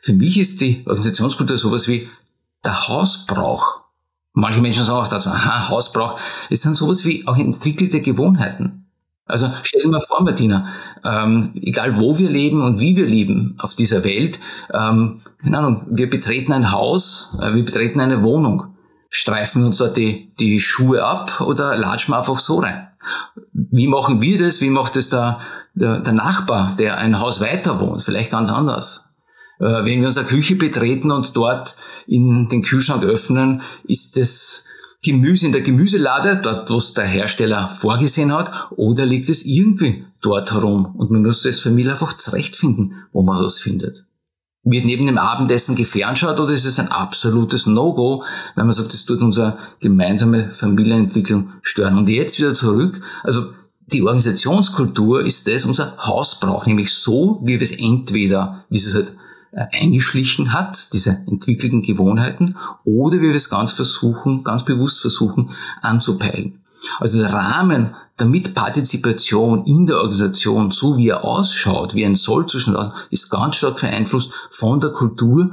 für 0.02 0.12
mich 0.12 0.38
ist 0.38 0.60
die 0.60 0.82
Organisationskultur 0.84 1.56
sowas 1.56 1.86
wie 1.86 2.08
der 2.64 2.88
Hausbrauch. 2.88 3.82
Manche 4.34 4.60
Menschen 4.60 4.84
sagen 4.84 4.98
auch 4.98 5.08
dazu, 5.08 5.30
aha, 5.30 5.68
Hausbrauch. 5.68 6.18
Es 6.50 6.62
sind 6.62 6.76
sowas 6.76 7.04
wie 7.04 7.26
auch 7.26 7.36
entwickelte 7.36 8.00
Gewohnheiten. 8.00 8.86
Also 9.26 9.50
stell 9.62 9.82
dir 9.82 9.88
mal 9.88 10.00
vor, 10.00 10.22
Martina, 10.22 10.72
ähm, 11.04 11.52
egal 11.54 11.98
wo 11.98 12.18
wir 12.18 12.28
leben 12.28 12.62
und 12.62 12.80
wie 12.80 12.96
wir 12.96 13.06
leben 13.06 13.54
auf 13.58 13.74
dieser 13.74 14.02
Welt, 14.04 14.40
ähm, 14.74 15.22
keine 15.40 15.58
Ahnung, 15.58 15.86
wir 15.88 16.10
betreten 16.10 16.52
ein 16.52 16.72
Haus, 16.72 17.38
äh, 17.40 17.54
wir 17.54 17.64
betreten 17.64 18.00
eine 18.00 18.22
Wohnung. 18.22 18.74
Streifen 19.08 19.62
wir 19.62 19.66
uns 19.68 19.76
dort 19.76 19.96
die, 19.96 20.34
die 20.40 20.60
Schuhe 20.60 21.04
ab 21.04 21.40
oder 21.40 21.76
latschen 21.76 22.12
wir 22.12 22.18
einfach 22.18 22.40
so 22.40 22.58
rein? 22.58 22.88
Wie 23.52 23.86
machen 23.86 24.20
wir 24.20 24.38
das? 24.38 24.60
Wie 24.60 24.70
macht 24.70 24.96
es 24.96 25.08
der, 25.08 25.40
der, 25.74 26.00
der 26.00 26.12
Nachbar, 26.12 26.76
der 26.78 26.98
ein 26.98 27.20
Haus 27.20 27.40
weiter 27.40 27.80
wohnt? 27.80 28.02
Vielleicht 28.02 28.30
ganz 28.30 28.50
anders. 28.50 29.08
Äh, 29.58 29.84
wenn 29.84 30.00
wir 30.00 30.08
unsere 30.08 30.26
Küche 30.26 30.56
betreten 30.56 31.10
und 31.10 31.36
dort 31.36 31.76
in 32.06 32.48
den 32.48 32.62
Kühlschrank 32.62 33.04
öffnen, 33.04 33.62
ist 33.84 34.18
das 34.18 34.66
Gemüse 35.04 35.46
in 35.46 35.52
der 35.52 35.62
Gemüselade, 35.62 36.40
dort 36.42 36.70
wo 36.70 36.76
es 36.76 36.94
der 36.94 37.06
Hersteller 37.06 37.68
vorgesehen 37.68 38.32
hat, 38.32 38.70
oder 38.76 39.04
liegt 39.04 39.28
es 39.28 39.44
irgendwie 39.44 40.04
dort 40.20 40.52
herum 40.52 40.94
und 40.96 41.10
man 41.10 41.22
muss 41.22 41.44
es 41.44 41.60
Familie 41.60 41.92
einfach 41.92 42.16
zurechtfinden, 42.16 43.04
wo 43.12 43.22
man 43.22 43.42
das 43.42 43.60
findet. 43.60 44.04
Wird 44.64 44.84
neben 44.84 45.06
dem 45.06 45.18
Abendessen 45.18 45.74
gefernschau 45.74 46.32
oder 46.32 46.52
ist 46.52 46.64
es 46.64 46.78
ein 46.78 46.88
absolutes 46.88 47.66
No-Go, 47.66 48.24
wenn 48.54 48.66
man 48.66 48.72
sagt, 48.72 48.92
das 48.92 49.04
tut 49.04 49.20
unsere 49.20 49.58
gemeinsame 49.80 50.50
Familienentwicklung 50.52 51.54
stören. 51.62 51.98
Und 51.98 52.08
jetzt 52.08 52.38
wieder 52.38 52.54
zurück, 52.54 53.00
also 53.24 53.52
die 53.86 54.02
Organisationskultur 54.02 55.24
ist 55.24 55.48
das 55.48 55.64
unser 55.64 55.96
Hausbrauch, 55.98 56.66
nämlich 56.66 56.94
so, 56.94 57.40
wie 57.42 57.54
wir 57.54 57.62
es 57.62 57.72
entweder, 57.72 58.64
wie 58.68 58.76
es 58.76 58.94
halt 58.94 59.16
äh, 59.52 59.64
eingeschlichen 59.72 60.52
hat, 60.52 60.92
diese 60.92 61.24
entwickelten 61.26 61.82
Gewohnheiten, 61.82 62.56
oder 62.84 63.20
wir 63.20 63.34
es 63.34 63.50
ganz 63.50 63.72
versuchen, 63.72 64.44
ganz 64.44 64.64
bewusst 64.64 65.00
versuchen 65.00 65.50
anzupeilen. 65.82 66.61
Also 66.98 67.18
der 67.18 67.32
Rahmen 67.32 67.94
der 68.18 68.26
Mitpartizipation 68.26 69.64
in 69.66 69.86
der 69.86 69.96
Organisation, 69.96 70.70
so 70.70 70.96
wie 70.96 71.08
er 71.08 71.24
ausschaut, 71.24 71.94
wie 71.94 72.04
ein 72.04 72.16
Sollzustand 72.16 72.76
ausschaut, 72.76 73.08
ist 73.10 73.30
ganz 73.30 73.56
stark 73.56 73.80
beeinflusst 73.80 74.30
von 74.50 74.80
der 74.80 74.90
Kultur, 74.90 75.52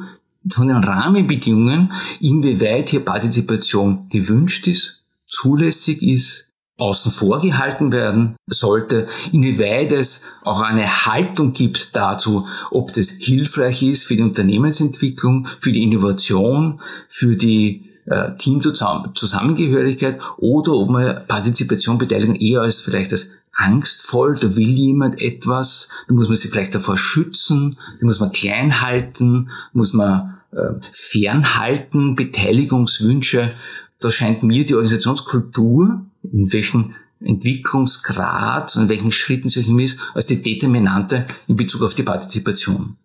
von 0.49 0.67
den 0.67 0.77
Rahmenbedingungen, 0.77 1.91
inwieweit 2.19 2.89
hier 2.89 3.03
Partizipation 3.03 4.07
gewünscht 4.09 4.67
ist, 4.67 5.03
zulässig 5.27 6.01
ist, 6.03 6.49
außen 6.77 7.11
vor 7.11 7.39
gehalten 7.41 7.91
werden 7.91 8.35
sollte, 8.47 9.07
inwieweit 9.31 9.91
es 9.91 10.23
auch 10.43 10.61
eine 10.61 11.05
Haltung 11.05 11.51
gibt 11.51 11.95
dazu, 11.95 12.47
ob 12.71 12.93
das 12.93 13.09
hilfreich 13.09 13.83
ist 13.83 14.05
für 14.05 14.15
die 14.15 14.23
Unternehmensentwicklung, 14.23 15.47
für 15.59 15.73
die 15.73 15.83
Innovation, 15.83 16.81
für 17.09 17.35
die 17.35 17.88
äh, 18.09 18.35
Teamzusammengehörigkeit 18.35 20.19
oder 20.37 20.73
ob 20.73 20.89
man 20.89 21.25
Partizipation, 21.27 21.97
Beteiligung 21.97 22.35
eher 22.35 22.61
als 22.61 22.81
vielleicht 22.81 23.11
als 23.11 23.31
angstvoll, 23.53 24.37
da 24.39 24.55
will 24.55 24.69
jemand 24.69 25.21
etwas, 25.21 25.89
da 26.07 26.13
muss 26.13 26.27
man 26.27 26.37
sich 26.37 26.49
vielleicht 26.49 26.75
davor 26.75 26.97
schützen, 26.97 27.77
da 27.99 28.05
muss 28.05 28.19
man 28.19 28.31
klein 28.31 28.81
halten, 28.81 29.49
muss 29.73 29.93
man 29.93 30.39
äh, 30.51 30.79
fernhalten, 30.91 32.15
Beteiligungswünsche. 32.15 33.51
Da 33.99 34.09
scheint 34.09 34.43
mir 34.43 34.65
die 34.65 34.75
Organisationskultur 34.75 36.05
in 36.23 36.53
welchem 36.53 36.95
Entwicklungsgrad 37.21 38.75
und 38.75 38.83
in 38.83 38.89
welchen 38.89 39.11
Schritten 39.11 39.49
sich 39.49 39.67
ist, 39.67 39.99
als 40.13 40.25
die 40.25 40.41
Determinante 40.41 41.27
in 41.47 41.57
Bezug 41.57 41.81
auf 41.81 41.93
die 41.93 42.03
Partizipation. 42.03 42.95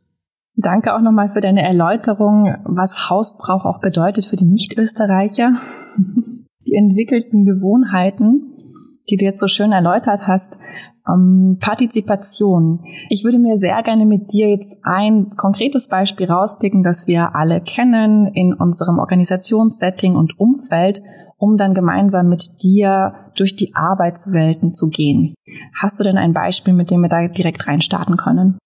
Danke 0.56 0.94
auch 0.94 1.00
nochmal 1.00 1.28
für 1.28 1.40
deine 1.40 1.62
Erläuterung, 1.62 2.54
was 2.64 3.10
Hausbrauch 3.10 3.64
auch 3.64 3.80
bedeutet 3.80 4.24
für 4.24 4.36
die 4.36 4.44
Nicht-Österreicher. 4.44 5.52
Die 6.66 6.76
entwickelten 6.76 7.44
Gewohnheiten, 7.44 8.54
die 9.10 9.18
du 9.18 9.26
jetzt 9.26 9.40
so 9.40 9.48
schön 9.48 9.72
erläutert 9.72 10.26
hast, 10.26 10.58
ähm, 11.06 11.58
Partizipation. 11.60 12.80
Ich 13.10 13.24
würde 13.24 13.38
mir 13.38 13.58
sehr 13.58 13.82
gerne 13.82 14.06
mit 14.06 14.32
dir 14.32 14.48
jetzt 14.48 14.78
ein 14.82 15.34
konkretes 15.36 15.88
Beispiel 15.88 16.30
rauspicken, 16.30 16.82
das 16.82 17.06
wir 17.06 17.34
alle 17.36 17.60
kennen 17.60 18.28
in 18.28 18.54
unserem 18.54 18.98
Organisationssetting 18.98 20.16
und 20.16 20.38
Umfeld, 20.40 21.02
um 21.36 21.56
dann 21.56 21.74
gemeinsam 21.74 22.28
mit 22.28 22.62
dir 22.62 23.12
durch 23.36 23.56
die 23.56 23.74
Arbeitswelten 23.74 24.72
zu 24.72 24.88
gehen. 24.88 25.34
Hast 25.74 26.00
du 26.00 26.04
denn 26.04 26.16
ein 26.16 26.32
Beispiel, 26.32 26.72
mit 26.72 26.90
dem 26.90 27.02
wir 27.02 27.08
da 27.08 27.28
direkt 27.28 27.66
reinstarten 27.66 28.16
können? 28.16 28.58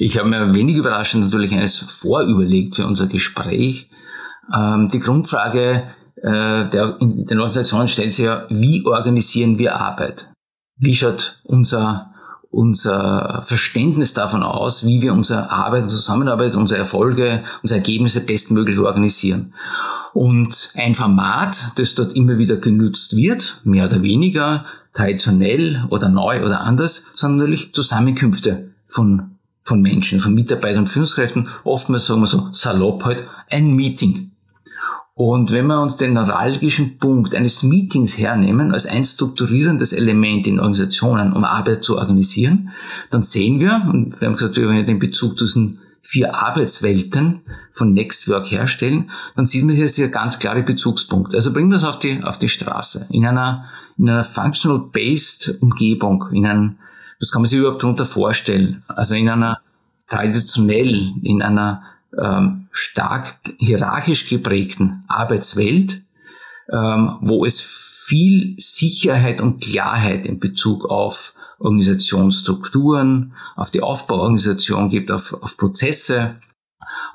Ich 0.00 0.18
habe 0.18 0.28
mir 0.28 0.54
wenig 0.54 0.76
überraschend 0.76 1.24
natürlich 1.24 1.52
eines 1.52 1.78
vorüberlegt 1.78 2.76
für 2.76 2.86
unser 2.86 3.06
Gespräch. 3.06 3.90
Ähm, 4.54 4.88
die 4.92 5.00
Grundfrage 5.00 5.90
äh, 6.16 6.68
der, 6.70 6.96
in 7.00 7.26
den 7.26 7.38
Organisationen 7.38 7.86
stellt 7.86 8.14
sich 8.14 8.24
ja, 8.24 8.46
wie 8.48 8.84
organisieren 8.86 9.58
wir 9.58 9.76
Arbeit? 9.76 10.30
wie 10.80 10.96
schaut 10.96 11.40
unser, 11.44 12.12
unser 12.50 13.42
Verständnis 13.44 14.14
davon 14.14 14.42
aus, 14.42 14.86
wie 14.86 15.02
wir 15.02 15.12
unsere 15.12 15.50
Arbeit, 15.50 15.90
Zusammenarbeit, 15.90 16.56
unsere 16.56 16.80
Erfolge, 16.80 17.44
unsere 17.62 17.78
Ergebnisse 17.78 18.24
bestmöglich 18.24 18.78
organisieren. 18.78 19.54
Und 20.14 20.72
ein 20.74 20.94
Format, 20.94 21.72
das 21.76 21.94
dort 21.94 22.16
immer 22.16 22.38
wieder 22.38 22.56
genutzt 22.56 23.16
wird, 23.16 23.60
mehr 23.62 23.86
oder 23.86 24.02
weniger, 24.02 24.64
traditionell 24.94 25.84
oder 25.90 26.08
neu 26.08 26.44
oder 26.44 26.62
anders, 26.62 27.04
sind 27.14 27.36
natürlich 27.36 27.72
Zusammenkünfte 27.72 28.72
von, 28.86 29.36
von 29.70 29.80
Menschen, 29.82 30.18
von 30.18 30.34
Mitarbeitern 30.34 30.80
und 30.80 30.88
Führungskräften. 30.88 31.48
Oftmals 31.62 32.06
sagen 32.06 32.20
wir 32.20 32.26
so 32.26 32.48
salopp 32.50 33.04
halt 33.04 33.22
ein 33.48 33.76
Meeting. 33.76 34.32
Und 35.14 35.52
wenn 35.52 35.66
wir 35.66 35.80
uns 35.80 35.96
den 35.96 36.14
neuralgischen 36.14 36.98
Punkt 36.98 37.34
eines 37.34 37.62
Meetings 37.62 38.18
hernehmen, 38.18 38.72
als 38.72 38.86
ein 38.86 39.04
strukturierendes 39.04 39.92
Element 39.92 40.46
in 40.46 40.58
Organisationen, 40.58 41.32
um 41.32 41.44
Arbeit 41.44 41.84
zu 41.84 41.98
organisieren, 41.98 42.70
dann 43.10 43.22
sehen 43.22 43.60
wir, 43.60 43.86
und 43.86 44.20
wir 44.20 44.26
haben 44.26 44.34
gesagt, 44.34 44.56
wir 44.56 44.66
wollen 44.66 44.86
den 44.86 44.98
Bezug 44.98 45.38
zu 45.38 45.44
diesen 45.44 45.78
vier 46.02 46.34
Arbeitswelten 46.34 47.42
von 47.72 47.92
Nextwork 47.92 48.50
herstellen, 48.50 49.10
dann 49.36 49.46
sieht 49.46 49.64
man 49.64 49.76
hier 49.76 49.88
sehr 49.88 50.08
ganz 50.08 50.40
klare 50.40 50.62
Bezugspunkte. 50.62 51.36
Also 51.36 51.52
bringen 51.52 51.70
wir 51.70 51.76
es 51.76 51.84
auf 51.84 51.98
die, 52.00 52.24
auf 52.24 52.38
die 52.38 52.48
Straße. 52.48 53.06
In 53.10 53.24
einer, 53.24 53.66
in 53.98 54.08
einer 54.08 54.24
functional-based 54.24 55.58
Umgebung, 55.60 56.24
in 56.32 56.46
einem, 56.46 56.78
was 57.20 57.30
kann 57.30 57.42
man 57.42 57.48
sich 57.48 57.58
überhaupt 57.58 57.82
darunter 57.82 58.06
vorstellen? 58.06 58.82
Also 58.88 59.14
in 59.14 59.28
einer 59.28 59.60
traditionell, 60.06 61.12
in 61.22 61.42
einer 61.42 61.82
ähm, 62.18 62.68
stark 62.72 63.34
hierarchisch 63.58 64.28
geprägten 64.28 65.04
Arbeitswelt 65.06 66.02
ähm, 66.72 67.18
wo 67.20 67.44
es 67.44 67.60
viel 67.60 68.54
Sicherheit 68.58 69.40
und 69.40 69.62
Klarheit 69.62 70.26
in 70.26 70.38
Bezug 70.38 70.84
auf 70.84 71.34
Organisationsstrukturen, 71.58 73.34
auf 73.56 73.70
die 73.70 73.82
Aufbauorganisation 73.82 74.88
gibt, 74.88 75.10
auf, 75.10 75.36
auf 75.42 75.56
Prozesse, 75.56 76.36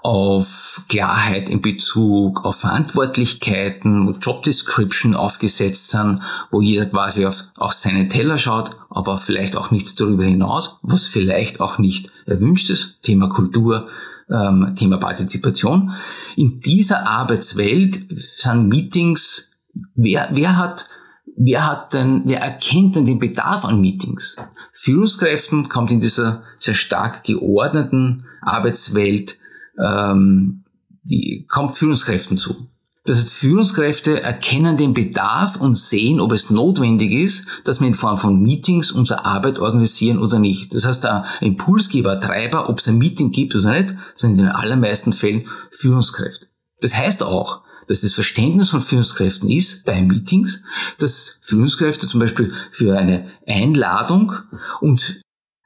auf 0.02 0.86
Klarheit 0.88 1.50
in 1.50 1.62
Bezug 1.62 2.46
auf 2.46 2.60
Verantwortlichkeiten, 2.60 4.08
wo 4.08 4.12
Job 4.12 4.44
Description 4.44 5.16
aufgesetzt 5.16 5.90
sind, 5.90 6.22
wo 6.52 6.62
jeder 6.62 6.86
quasi 6.86 7.26
auf, 7.26 7.52
auf 7.56 7.74
seinen 7.74 8.08
Teller 8.08 8.38
schaut, 8.38 8.78
aber 8.90 9.18
vielleicht 9.18 9.56
auch 9.56 9.72
nicht 9.72 10.00
darüber 10.00 10.26
hinaus, 10.26 10.78
was 10.84 11.08
vielleicht 11.08 11.60
auch 11.60 11.80
nicht 11.80 12.12
erwünscht 12.26 12.70
ist, 12.70 13.02
Thema 13.02 13.30
Kultur, 13.30 13.88
ähm, 14.30 14.74
Thema 14.76 14.98
Partizipation. 14.98 15.94
In 16.36 16.60
dieser 16.60 17.08
Arbeitswelt 17.08 18.00
sind 18.10 18.70
Meetings, 18.70 19.54
wer, 19.96 20.30
wer 20.32 20.58
hat 20.58 20.90
wer 21.36 21.68
hat 21.68 21.94
denn, 21.94 22.24
wer 22.26 22.40
erkennt 22.40 22.96
denn 22.96 23.06
den 23.06 23.20
Bedarf 23.20 23.66
an 23.66 23.82
Meetings? 23.82 24.38
Führungskräften 24.72 25.70
kommt 25.70 25.92
in 25.92 26.00
dieser 26.00 26.44
sehr 26.58 26.76
stark 26.76 27.24
geordneten 27.24 28.26
Arbeitswelt, 28.42 29.38
ähm, 29.84 30.64
die 31.04 31.46
kommt 31.48 31.76
Führungskräften 31.76 32.38
zu. 32.38 32.68
Das 33.06 33.18
heißt, 33.18 33.34
Führungskräfte 33.34 34.24
erkennen 34.24 34.78
den 34.78 34.96
Bedarf 34.96 35.58
und 35.58 35.78
sehen, 35.78 36.20
ob 36.20 36.32
es 36.32 36.50
notwendig 36.50 37.12
ist, 37.12 37.48
dass 37.64 37.80
wir 37.80 37.88
in 37.88 37.94
Form 37.94 38.18
von 38.18 38.42
Meetings 38.42 38.92
unsere 38.92 39.26
Arbeit 39.26 39.60
organisieren 39.60 40.18
oder 40.18 40.40
nicht. 40.40 40.74
Das 40.74 40.86
heißt, 40.86 41.04
der 41.04 41.26
Impulsgeber, 41.40 42.20
Treiber, 42.20 42.68
ob 42.68 42.80
es 42.80 42.88
ein 42.88 42.98
Meeting 42.98 43.32
gibt 43.32 43.54
oder 43.56 43.80
nicht, 43.80 43.94
sind 44.16 44.32
in 44.32 44.38
den 44.38 44.48
allermeisten 44.48 45.14
Fällen 45.14 45.48
Führungskräfte. 45.70 46.48
Das 46.82 46.96
heißt 46.96 47.22
auch, 47.22 47.62
dass 47.88 48.02
das 48.02 48.14
Verständnis 48.14 48.72
von 48.72 48.82
Führungskräften 48.82 49.50
ist 49.50 49.86
bei 49.86 50.02
Meetings, 50.02 50.64
dass 50.98 51.38
Führungskräfte 51.42 52.08
zum 52.08 52.20
Beispiel 52.20 52.54
für 52.72 52.98
eine 52.98 53.30
Einladung 53.46 54.34
und 54.82 55.22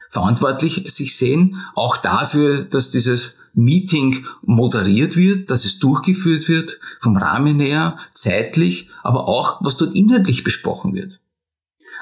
verantwortlich 0.09 0.91
sich 0.93 1.17
sehen, 1.17 1.63
auch 1.75 1.95
dafür, 1.95 2.65
dass 2.65 2.89
dieses 2.89 3.38
Meeting 3.53 4.25
moderiert 4.41 5.15
wird, 5.15 5.49
dass 5.51 5.65
es 5.65 5.79
durchgeführt 5.79 6.47
wird, 6.47 6.79
vom 6.99 7.17
Rahmen 7.17 7.59
her, 7.59 7.97
zeitlich, 8.13 8.89
aber 9.03 9.27
auch, 9.27 9.59
was 9.61 9.77
dort 9.77 9.95
inhaltlich 9.95 10.43
besprochen 10.43 10.93
wird. 10.93 11.19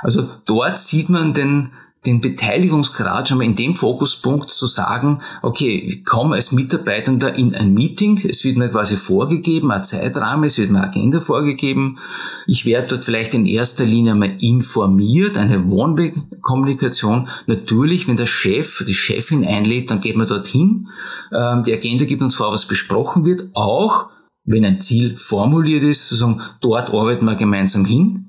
Also 0.02 0.30
dort 0.46 0.80
sieht 0.80 1.10
man 1.10 1.34
den 1.34 1.72
den 2.06 2.22
Beteiligungsgrad 2.22 3.28
schon 3.28 3.40
mal 3.40 3.44
in 3.44 3.56
dem 3.56 3.76
Fokuspunkt 3.76 4.50
zu 4.50 4.68
sagen, 4.68 5.22
okay, 5.42 5.78
ich 5.78 6.06
komme 6.06 6.36
als 6.36 6.52
Mitarbeitender 6.52 7.36
in 7.36 7.56
ein 7.56 7.74
Meeting, 7.74 8.22
es 8.28 8.44
wird 8.44 8.58
mir 8.58 8.70
quasi 8.70 8.96
vorgegeben, 8.96 9.72
ein 9.72 9.84
Zeitrahmen, 9.84 10.46
es 10.46 10.58
wird 10.58 10.70
mir 10.70 10.80
eine 10.80 10.88
Agenda 10.88 11.20
vorgegeben, 11.20 11.98
ich 12.46 12.66
werde 12.66 12.88
dort 12.90 13.06
vielleicht 13.06 13.34
in 13.34 13.46
erster 13.46 13.84
Linie 13.84 14.16
mal 14.16 14.36
informiert, 14.40 15.38
eine 15.38 15.66
One-Way-Kommunikation. 15.66 17.28
Natürlich, 17.48 18.08
wenn 18.08 18.18
der 18.18 18.26
Chef, 18.26 18.86
die 18.88 18.94
Chefin 18.94 19.46
einlädt, 19.46 19.92
dann 19.92 20.00
geht 20.00 20.16
man 20.16 20.28
dorthin, 20.28 20.88
ähm, 21.34 21.64
die 21.64 21.74
Agenda 21.74 22.06
gibt 22.06 22.22
uns 22.22 22.36
vor, 22.36 22.54
was 22.54 22.68
besprochen 22.68 23.26
wird, 23.26 23.50
auch 23.54 24.08
wenn 24.46 24.64
ein 24.64 24.80
Ziel 24.80 25.18
formuliert 25.18 25.84
ist, 25.84 26.08
sozusagen, 26.08 26.42
dort 26.62 26.94
arbeiten 26.94 27.26
wir 27.26 27.36
gemeinsam 27.36 27.84
hin 27.84 28.27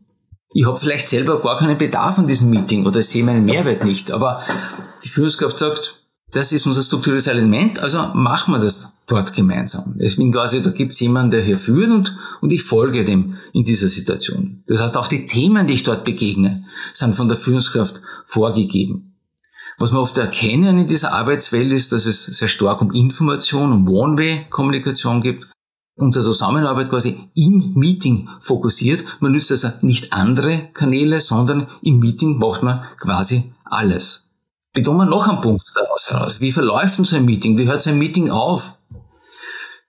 ich 0.58 0.66
habe 0.66 0.80
vielleicht 0.80 1.08
selber 1.08 1.40
gar 1.40 1.56
keinen 1.56 1.78
Bedarf 1.78 2.18
an 2.18 2.26
diesem 2.26 2.50
Meeting 2.50 2.84
oder 2.84 3.00
sehe 3.00 3.22
meinen 3.22 3.44
Mehrwert 3.44 3.84
nicht, 3.84 4.10
aber 4.10 4.42
die 5.04 5.08
Führungskraft 5.08 5.56
sagt, 5.56 6.00
das 6.32 6.50
ist 6.50 6.66
unser 6.66 6.82
strukturelles 6.82 7.28
Element, 7.28 7.78
also 7.78 8.08
machen 8.14 8.54
wir 8.54 8.58
das 8.58 8.88
dort 9.06 9.34
gemeinsam. 9.34 9.94
Ich 10.00 10.16
bin 10.16 10.32
quasi, 10.32 10.60
da 10.60 10.70
gibt 10.70 10.94
es 10.94 11.00
jemanden, 11.00 11.30
der 11.30 11.42
hier 11.42 11.58
führt 11.58 11.90
und, 11.90 12.18
und 12.40 12.50
ich 12.50 12.64
folge 12.64 13.04
dem 13.04 13.36
in 13.52 13.62
dieser 13.62 13.86
Situation. 13.86 14.64
Das 14.66 14.82
heißt, 14.82 14.96
auch 14.96 15.06
die 15.06 15.26
Themen, 15.26 15.68
die 15.68 15.74
ich 15.74 15.84
dort 15.84 16.04
begegne, 16.04 16.64
sind 16.92 17.14
von 17.14 17.28
der 17.28 17.38
Führungskraft 17.38 18.02
vorgegeben. 18.26 19.14
Was 19.78 19.92
wir 19.92 20.00
oft 20.00 20.18
erkennen 20.18 20.76
in 20.76 20.88
dieser 20.88 21.12
Arbeitswelt 21.12 21.70
ist, 21.70 21.92
dass 21.92 22.04
es 22.04 22.24
sehr 22.26 22.48
stark 22.48 22.82
um 22.82 22.90
Information, 22.90 23.70
um 23.70 23.88
One-Way-Kommunikation 23.88 25.22
gibt 25.22 25.46
unsere 25.98 26.24
Zusammenarbeit 26.24 26.88
quasi 26.88 27.28
im 27.34 27.74
Meeting 27.74 28.28
fokussiert. 28.40 29.04
Man 29.20 29.32
nützt 29.32 29.50
also 29.50 29.70
nicht 29.82 30.12
andere 30.12 30.68
Kanäle, 30.72 31.20
sondern 31.20 31.66
im 31.82 31.98
Meeting 31.98 32.38
macht 32.38 32.62
man 32.62 32.84
quasi 33.00 33.52
alles. 33.64 34.26
Betonen 34.72 34.98
wir 34.98 35.06
noch 35.06 35.28
einen 35.28 35.40
Punkt 35.40 35.66
daraus 35.74 36.11
heraus. 36.11 36.40
Wie 36.40 36.52
verläuft 36.52 36.98
denn 36.98 37.04
so 37.04 37.16
ein 37.16 37.24
Meeting? 37.24 37.58
Wie 37.58 37.66
hört 37.66 37.82
so 37.82 37.90
ein 37.90 37.98
Meeting 37.98 38.30
auf? 38.30 38.78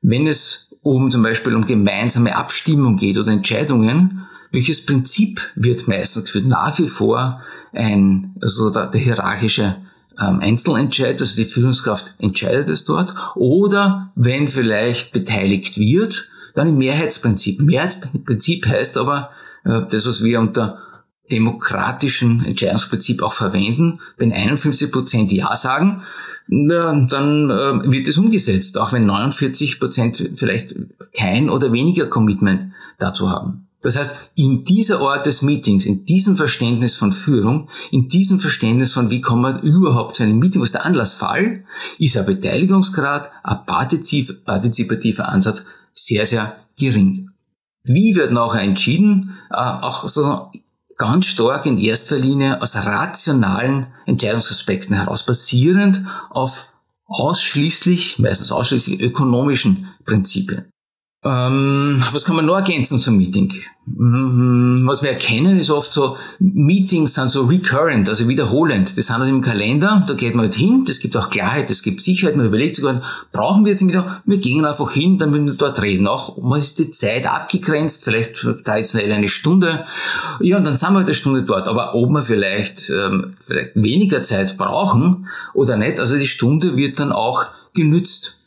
Wenn 0.02 0.28
es 0.28 0.76
um 0.82 1.12
zum 1.12 1.22
Beispiel 1.22 1.56
um 1.56 1.66
gemeinsame 1.66 2.36
Abstimmung 2.36 2.98
geht 2.98 3.18
oder 3.18 3.32
Entscheidungen, 3.32 4.28
welches 4.52 4.86
Prinzip 4.86 5.42
wird 5.56 5.88
meistens 5.88 6.26
geführt? 6.26 6.46
Nach 6.48 6.78
wie 6.80 6.88
vor 6.88 7.42
ein, 7.72 8.36
also 8.42 8.72
der, 8.72 8.88
der 8.88 9.02
hierarchische 9.02 9.78
ähm, 10.20 10.40
Einzelentscheid, 10.40 11.20
also 11.20 11.36
die 11.36 11.46
Führungskraft 11.46 12.14
entscheidet 12.20 12.70
es 12.70 12.86
dort, 12.86 13.14
oder 13.36 14.12
wenn 14.16 14.48
vielleicht 14.48 15.14
beteiligt 15.14 15.78
wird, 15.78 16.30
dann 16.56 16.68
im 16.68 16.78
Mehrheitsprinzip. 16.78 17.62
Mehrheitsprinzip 17.62 18.68
heißt 18.68 18.98
aber, 18.98 19.32
äh, 19.66 19.82
das, 19.90 20.08
was 20.08 20.24
wir 20.24 20.40
unter 20.40 20.80
demokratischen 21.32 22.44
Entscheidungsprinzip 22.44 23.22
auch 23.22 23.34
verwenden, 23.34 24.00
wenn 24.18 24.34
51 24.34 24.92
Prozent 24.92 25.32
Ja 25.32 25.56
sagen, 25.56 26.04
na, 26.48 27.06
dann 27.08 27.50
äh, 27.50 27.92
wird 27.92 28.08
es 28.08 28.18
umgesetzt, 28.18 28.80
auch 28.80 28.92
wenn 28.92 29.06
49 29.06 29.80
Prozent 29.80 30.32
vielleicht 30.34 30.76
kein 31.16 31.50
oder 31.50 31.72
weniger 31.72 32.08
Commitment 32.08 32.74
dazu 32.98 33.30
haben. 33.30 33.69
Das 33.82 33.98
heißt, 33.98 34.32
in 34.36 34.66
dieser 34.66 35.00
Art 35.00 35.26
des 35.26 35.42
Meetings, 35.42 35.86
in 35.86 36.04
diesem 36.04 36.36
Verständnis 36.36 36.96
von 36.96 37.14
Führung, 37.14 37.70
in 37.92 38.10
diesem 38.10 38.40
Verständnis 38.40 38.92
von, 38.92 39.10
wie 39.10 39.22
kommt 39.22 39.42
man 39.42 39.62
überhaupt 39.62 40.18
zu 40.18 40.24
einem 40.24 40.40
Meeting, 40.40 40.62
was 40.62 40.74
der 40.74 40.86
Anlassfall, 40.86 41.64
ist 41.98 42.18
ein 42.18 42.26
Beteiligungsgrad, 42.26 43.32
ein 43.44 43.66
partizip 43.66 44.44
partizipativer 44.44 45.30
Ansatz 45.30 45.66
sehr, 45.94 46.26
sehr 46.26 46.58
gering. 46.78 47.30
Wie 47.84 48.16
wird 48.16 48.34
nachher 48.34 48.62
entschieden? 48.62 49.38
Äh, 49.50 49.56
auch 49.56 50.08
so 50.08 50.52
ganz 50.98 51.28
stark 51.28 51.66
in 51.66 51.78
erster 51.78 52.18
Linie 52.18 52.62
aus 52.62 52.76
rationalen 52.76 53.88
Entscheidungsaspekten 54.06 54.96
heraus, 54.96 55.26
basierend 55.26 56.06
auf 56.30 56.74
ausschließlich, 57.08 58.20
meistens 58.20 58.52
ausschließlich 58.52 59.00
ökonomischen 59.02 59.88
Prinzipien. 60.06 60.70
Ähm, 61.22 62.02
was 62.14 62.24
kann 62.24 62.38
man 62.38 62.46
noch 62.46 62.56
ergänzen 62.56 63.02
zum 63.02 63.18
Meeting? 63.18 63.54
Mhm, 63.86 64.84
was 64.86 65.04
wir 65.04 65.10
erkennen, 65.10 65.60
ist 65.60 65.70
oft 65.70 65.92
so, 65.92 66.16
Meetings 66.40 67.16
sind 67.16 67.30
so 67.30 67.44
recurrent, 67.44 68.08
also 68.08 68.30
wiederholend. 68.30 68.98
Das 68.98 69.10
haben 69.10 69.24
wir 69.24 69.30
im 69.30 69.42
Kalender, 69.42 70.06
da 70.08 70.14
geht 70.14 70.34
man 70.34 70.46
halt 70.46 70.56
hin, 70.56 70.86
das 70.88 71.00
gibt 71.00 71.18
auch 71.18 71.30
Klarheit, 71.30 71.70
das 71.70 71.84
gibt 71.84 72.02
Sicherheit, 72.02 72.38
man 72.38 72.46
überlegt 72.46 72.78
sogar, 72.78 73.02
brauchen 73.34 73.66
wir 73.66 73.72
jetzt 73.72 73.86
wieder, 73.86 74.22
wir 74.26 74.38
gehen 74.38 74.64
einfach 74.64 74.92
hin, 74.92 75.18
dann 75.18 75.32
müssen 75.32 75.48
wir 75.48 75.54
dort 75.56 75.82
reden. 75.82 76.08
Auch 76.08 76.38
man 76.38 76.60
ist 76.60 76.80
die 76.80 76.92
Zeit 76.92 77.26
abgegrenzt, 77.26 78.06
vielleicht 78.06 78.36
traditionell 78.64 79.12
eine 79.12 79.28
Stunde, 79.28 79.86
ja, 80.40 80.56
und 80.56 80.64
dann 80.64 80.78
sind 80.78 80.92
wir 80.92 81.00
halt 81.00 81.08
eine 81.08 81.16
Stunde 81.16 81.44
dort. 81.44 81.68
Aber 81.68 81.96
ob 81.96 82.12
wir 82.12 82.24
vielleicht, 82.24 82.90
ähm, 82.92 83.36
vielleicht 83.42 83.76
weniger 83.76 84.24
Zeit 84.24 84.58
brauchen 84.58 85.28
oder 85.54 85.76
nicht, 85.76 86.00
also 86.00 86.18
die 86.18 86.28
Stunde 86.28 86.78
wird 86.78 87.00
dann 87.02 87.12
auch 87.12 87.48
genützt. 87.74 88.39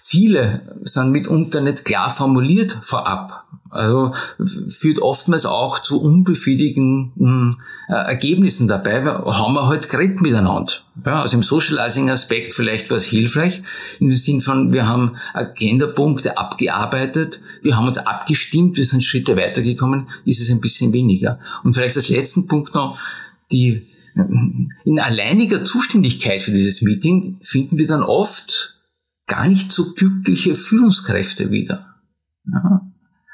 Ziele 0.00 0.60
sind 0.82 1.12
mitunter 1.12 1.60
nicht 1.60 1.84
klar 1.84 2.10
formuliert 2.10 2.78
vorab. 2.80 3.44
Also 3.70 4.14
führt 4.38 5.00
oftmals 5.00 5.44
auch 5.44 5.78
zu 5.78 6.00
unbefriedigenden 6.00 7.58
äh, 7.88 7.92
Ergebnissen 7.92 8.66
dabei, 8.66 9.04
weil 9.04 9.18
haben 9.34 9.54
wir 9.54 9.66
halt 9.66 9.90
geredet 9.90 10.22
miteinander. 10.22 10.72
Ja, 11.04 11.20
also 11.20 11.36
im 11.36 11.42
Socializing-Aspekt 11.42 12.54
vielleicht 12.54 12.90
war 12.90 12.96
es 12.96 13.04
hilfreich, 13.04 13.62
im 14.00 14.10
Sinn 14.12 14.40
von, 14.40 14.72
wir 14.72 14.88
haben 14.88 15.16
Agenda-Punkte 15.34 16.38
abgearbeitet, 16.38 17.40
wir 17.62 17.76
haben 17.76 17.88
uns 17.88 17.98
abgestimmt, 17.98 18.78
wir 18.78 18.84
sind 18.86 19.04
Schritte 19.04 19.36
weitergekommen, 19.36 20.08
ist 20.24 20.40
es 20.40 20.50
ein 20.50 20.62
bisschen 20.62 20.94
weniger. 20.94 21.38
Und 21.62 21.74
vielleicht 21.74 21.96
als 21.96 22.08
letzten 22.08 22.46
Punkt 22.46 22.74
noch, 22.74 22.98
die 23.52 23.86
in 24.84 24.98
alleiniger 24.98 25.64
Zuständigkeit 25.64 26.42
für 26.42 26.50
dieses 26.50 26.82
Meeting 26.82 27.36
finden 27.42 27.78
wir 27.78 27.86
dann 27.86 28.02
oft 28.02 28.77
gar 29.28 29.46
nicht 29.46 29.70
so 29.70 29.92
glückliche 29.92 30.56
Führungskräfte 30.56 31.50
wieder. 31.50 31.94
Ja. 32.44 32.80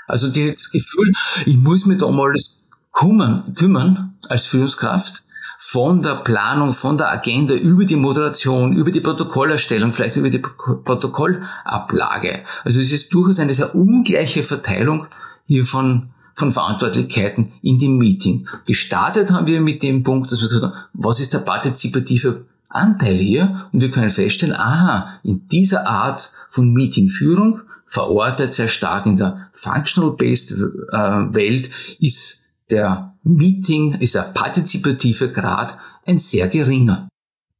Also 0.06 0.28
das 0.28 0.70
Gefühl, 0.70 1.12
ich 1.46 1.56
muss 1.56 1.86
mich 1.86 1.98
da 1.98 2.06
alles 2.06 2.56
kümmern, 2.92 3.54
kümmern 3.54 4.14
als 4.28 4.46
Führungskraft, 4.46 5.24
von 5.66 6.02
der 6.02 6.16
Planung, 6.16 6.74
von 6.74 6.98
der 6.98 7.10
Agenda, 7.10 7.54
über 7.54 7.86
die 7.86 7.96
Moderation, 7.96 8.76
über 8.76 8.90
die 8.90 9.00
Protokollerstellung, 9.00 9.94
vielleicht 9.94 10.16
über 10.16 10.28
die 10.28 10.38
Protokollablage. 10.38 12.44
Also 12.64 12.82
es 12.82 12.92
ist 12.92 13.14
durchaus 13.14 13.38
eine 13.38 13.54
sehr 13.54 13.74
ungleiche 13.74 14.42
Verteilung 14.42 15.06
hier 15.46 15.64
von, 15.64 16.10
von 16.34 16.52
Verantwortlichkeiten 16.52 17.52
in 17.62 17.78
dem 17.78 17.96
Meeting. 17.96 18.46
Gestartet 18.66 19.30
haben 19.30 19.46
wir 19.46 19.60
mit 19.60 19.82
dem 19.82 20.02
Punkt, 20.02 20.30
dass 20.30 20.42
wir 20.42 20.48
gesagt 20.48 20.64
haben, 20.64 20.74
was 20.92 21.18
ist 21.18 21.32
der 21.32 21.38
partizipative 21.38 22.44
Anteil 22.74 23.16
hier 23.16 23.68
und 23.72 23.80
wir 23.80 23.90
können 23.90 24.10
feststellen, 24.10 24.54
aha, 24.54 25.20
in 25.22 25.46
dieser 25.48 25.86
Art 25.86 26.32
von 26.48 26.72
Meetingführung 26.72 27.60
verortet, 27.86 28.52
sehr 28.52 28.68
stark 28.68 29.06
in 29.06 29.16
der 29.16 29.48
Functional-Based 29.52 30.52
äh, 30.52 30.96
Welt, 31.34 31.70
ist 32.00 32.44
der 32.70 33.14
Meeting, 33.22 33.94
ist 34.00 34.14
der 34.14 34.22
partizipative 34.22 35.30
Grad 35.30 35.78
ein 36.06 36.18
sehr 36.18 36.48
geringer. 36.48 37.08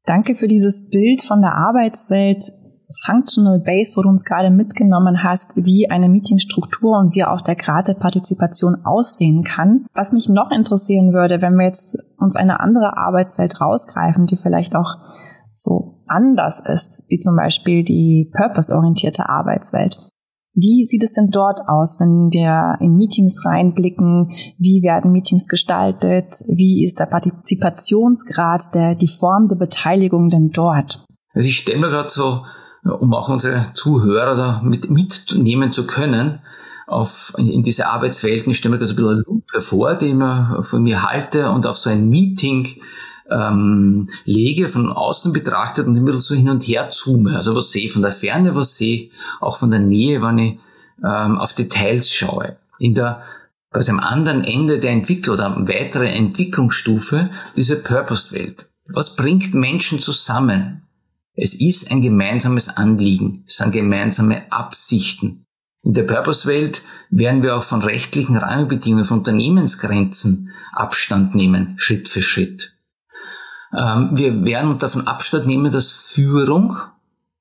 Danke 0.04 0.34
für 0.34 0.48
dieses 0.48 0.90
Bild 0.90 1.22
von 1.22 1.40
der 1.40 1.54
Arbeitswelt 1.54 2.44
Functional 3.04 3.60
Base, 3.60 3.96
wo 3.96 4.02
du 4.02 4.08
uns 4.08 4.24
gerade 4.24 4.50
mitgenommen 4.50 5.22
hast, 5.22 5.56
wie 5.56 5.90
eine 5.90 6.08
Meetingstruktur 6.08 6.98
und 6.98 7.14
wie 7.14 7.24
auch 7.24 7.40
der 7.40 7.56
Grad 7.56 7.88
der 7.88 7.94
Partizipation 7.94 8.76
aussehen 8.84 9.42
kann. 9.42 9.86
Was 9.94 10.12
mich 10.12 10.28
noch 10.28 10.50
interessieren 10.50 11.12
würde, 11.12 11.42
wenn 11.42 11.56
wir 11.56 11.66
jetzt 11.66 11.96
uns 12.18 12.36
eine 12.36 12.60
andere 12.60 12.96
Arbeitswelt 12.96 13.60
rausgreifen, 13.60 14.26
die 14.26 14.36
vielleicht 14.36 14.76
auch 14.76 14.96
so 15.52 16.02
anders 16.06 16.60
ist, 16.60 17.04
wie 17.08 17.18
zum 17.18 17.36
Beispiel 17.36 17.84
die 17.84 18.30
purpose-orientierte 18.36 19.28
Arbeitswelt. 19.28 19.98
Wie 20.56 20.86
sieht 20.88 21.02
es 21.02 21.10
denn 21.10 21.30
dort 21.30 21.60
aus, 21.66 21.98
wenn 21.98 22.30
wir 22.30 22.76
in 22.80 22.94
Meetings 22.94 23.44
reinblicken? 23.44 24.28
Wie 24.56 24.82
werden 24.84 25.10
Meetings 25.10 25.48
gestaltet? 25.48 26.32
Wie 26.46 26.84
ist 26.84 27.00
der 27.00 27.06
Partizipationsgrad, 27.06 28.72
der, 28.72 28.94
die 28.94 29.08
Form 29.08 29.48
der 29.48 29.56
Beteiligung 29.56 30.28
denn 30.28 30.50
dort? 30.50 31.04
Also 31.32 31.48
ich 31.48 31.56
stelle 31.56 31.80
mir 31.80 31.88
gerade 31.88 32.08
so, 32.08 32.42
um 32.84 33.14
auch 33.14 33.28
unsere 33.28 33.66
Zuhörer 33.74 34.34
da 34.34 34.60
mit, 34.64 34.90
mitnehmen 34.90 35.72
zu 35.72 35.86
können, 35.86 36.40
auf, 36.86 37.32
in, 37.38 37.48
in 37.48 37.62
diese 37.62 37.88
Arbeitswelten, 37.88 38.50
ich 38.50 38.58
stelle 38.58 38.74
mir 38.74 38.78
gerade 38.78 38.88
so 38.88 38.94
ein 38.94 38.96
bisschen 38.96 39.12
eine 39.12 39.24
Lupe 39.26 39.60
vor, 39.60 39.94
die 39.94 40.10
ich 40.10 40.66
von 40.66 40.82
mir 40.82 41.02
halte 41.02 41.50
und 41.50 41.66
auf 41.66 41.76
so 41.76 41.90
ein 41.90 42.08
Meeting 42.08 42.76
ähm, 43.30 44.06
lege, 44.24 44.68
von 44.68 44.92
außen 44.92 45.32
betrachtet 45.32 45.86
und 45.86 45.96
immer 45.96 46.18
so 46.18 46.34
hin 46.34 46.50
und 46.50 46.62
her 46.64 46.90
zoome. 46.90 47.36
Also 47.36 47.56
was 47.56 47.72
sehe 47.72 47.86
ich 47.86 47.92
von 47.92 48.02
der 48.02 48.12
Ferne, 48.12 48.54
was 48.54 48.76
sehe 48.76 48.96
ich 48.96 49.12
auch 49.40 49.56
von 49.56 49.70
der 49.70 49.80
Nähe, 49.80 50.20
wenn 50.22 50.38
ich 50.38 50.58
ähm, 51.02 51.38
auf 51.38 51.54
Details 51.54 52.10
schaue. 52.10 52.56
In 52.78 52.94
der 52.94 53.22
also 53.70 53.90
am 53.90 53.98
anderen 53.98 54.44
Ende 54.44 54.78
der 54.78 54.92
Entwicklung 54.92 55.34
oder 55.34 55.56
weitere 55.66 56.08
Entwicklungsstufe 56.08 57.30
diese 57.56 57.82
Purposed-Welt. 57.82 58.66
Was 58.86 59.16
bringt 59.16 59.52
Menschen 59.52 59.98
zusammen? 59.98 60.83
Es 61.36 61.54
ist 61.54 61.90
ein 61.90 62.00
gemeinsames 62.00 62.76
Anliegen, 62.76 63.42
es 63.46 63.56
sind 63.56 63.72
gemeinsame 63.72 64.52
Absichten. 64.52 65.46
In 65.82 65.92
der 65.92 66.04
Purpose-Welt 66.04 66.82
werden 67.10 67.42
wir 67.42 67.56
auch 67.56 67.64
von 67.64 67.82
rechtlichen 67.82 68.36
Rahmenbedingungen, 68.36 69.04
von 69.04 69.18
Unternehmensgrenzen 69.18 70.50
Abstand 70.72 71.34
nehmen, 71.34 71.74
Schritt 71.76 72.08
für 72.08 72.22
Schritt. 72.22 72.76
Ähm, 73.76 74.10
wir 74.12 74.44
werden 74.44 74.78
davon 74.78 75.06
Abstand 75.06 75.46
nehmen, 75.46 75.72
dass 75.72 75.92
Führung, 75.92 76.78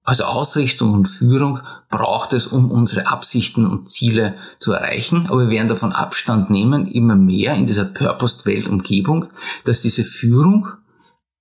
also 0.04 0.26
Ausrichtung 0.26 0.94
und 0.94 1.06
Führung, 1.06 1.60
braucht 1.90 2.34
es, 2.34 2.48
um 2.48 2.72
unsere 2.72 3.08
Absichten 3.08 3.66
und 3.66 3.92
Ziele 3.92 4.36
zu 4.60 4.74
erreichen. 4.74 5.28
Aber 5.28 5.42
wir 5.42 5.50
werden 5.50 5.70
davon 5.70 5.94
Abstand 5.94 6.50
nehmen, 6.50 6.88
immer 6.88 7.16
mehr 7.16 7.54
in 7.54 7.68
dieser 7.68 7.86
Purposed-Welt-Umgebung, 7.86 9.28
dass 9.66 9.84
diese 9.84 10.04
Führung 10.04 10.68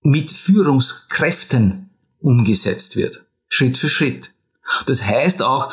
mit 0.02 0.30
Führungskräften 0.30 1.88
umgesetzt 2.22 2.96
wird. 2.96 3.24
Schritt 3.48 3.76
für 3.76 3.88
Schritt. 3.88 4.32
Das 4.87 5.04
heißt 5.04 5.42
auch, 5.42 5.72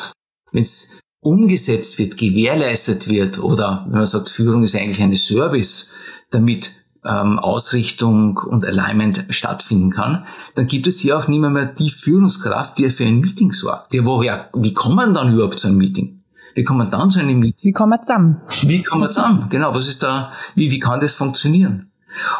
wenn 0.52 0.62
es 0.62 1.00
umgesetzt 1.20 1.98
wird, 1.98 2.16
gewährleistet 2.16 3.08
wird 3.08 3.38
oder 3.38 3.84
wenn 3.88 3.98
man 3.98 4.06
sagt, 4.06 4.28
Führung 4.28 4.62
ist 4.62 4.74
eigentlich 4.74 5.02
eine 5.02 5.16
Service, 5.16 5.92
damit 6.30 6.72
ähm, 7.04 7.38
Ausrichtung 7.38 8.36
und 8.36 8.64
Alignment 8.64 9.26
stattfinden 9.30 9.90
kann, 9.90 10.26
dann 10.54 10.66
gibt 10.66 10.86
es 10.86 11.00
hier 11.00 11.18
auch 11.18 11.28
nicht 11.28 11.40
mehr, 11.40 11.50
mehr 11.50 11.66
die 11.66 11.90
Führungskraft, 11.90 12.78
die 12.78 12.90
für 12.90 13.04
ein 13.04 13.20
Meeting 13.20 13.52
sorgt. 13.52 13.94
Ja, 13.94 14.04
woher, 14.04 14.50
wie 14.54 14.74
kommt 14.74 14.96
man 14.96 15.14
dann 15.14 15.32
überhaupt 15.32 15.60
zu 15.60 15.68
einem 15.68 15.78
Meeting? 15.78 16.22
Wie 16.54 16.64
kommt 16.64 16.78
man 16.78 16.90
dann 16.90 17.10
zu 17.10 17.20
einem 17.20 17.38
Meeting? 17.38 17.68
Wie 17.68 17.72
kommen 17.72 17.92
wir 17.92 18.02
zusammen? 18.02 18.40
Wie 18.62 18.82
kommen 18.82 19.02
wir 19.02 19.08
zusammen? 19.08 19.46
Genau, 19.48 19.74
was 19.74 19.88
ist 19.88 20.02
da, 20.02 20.32
wie, 20.54 20.70
wie 20.70 20.80
kann 20.80 21.00
das 21.00 21.14
funktionieren? 21.14 21.89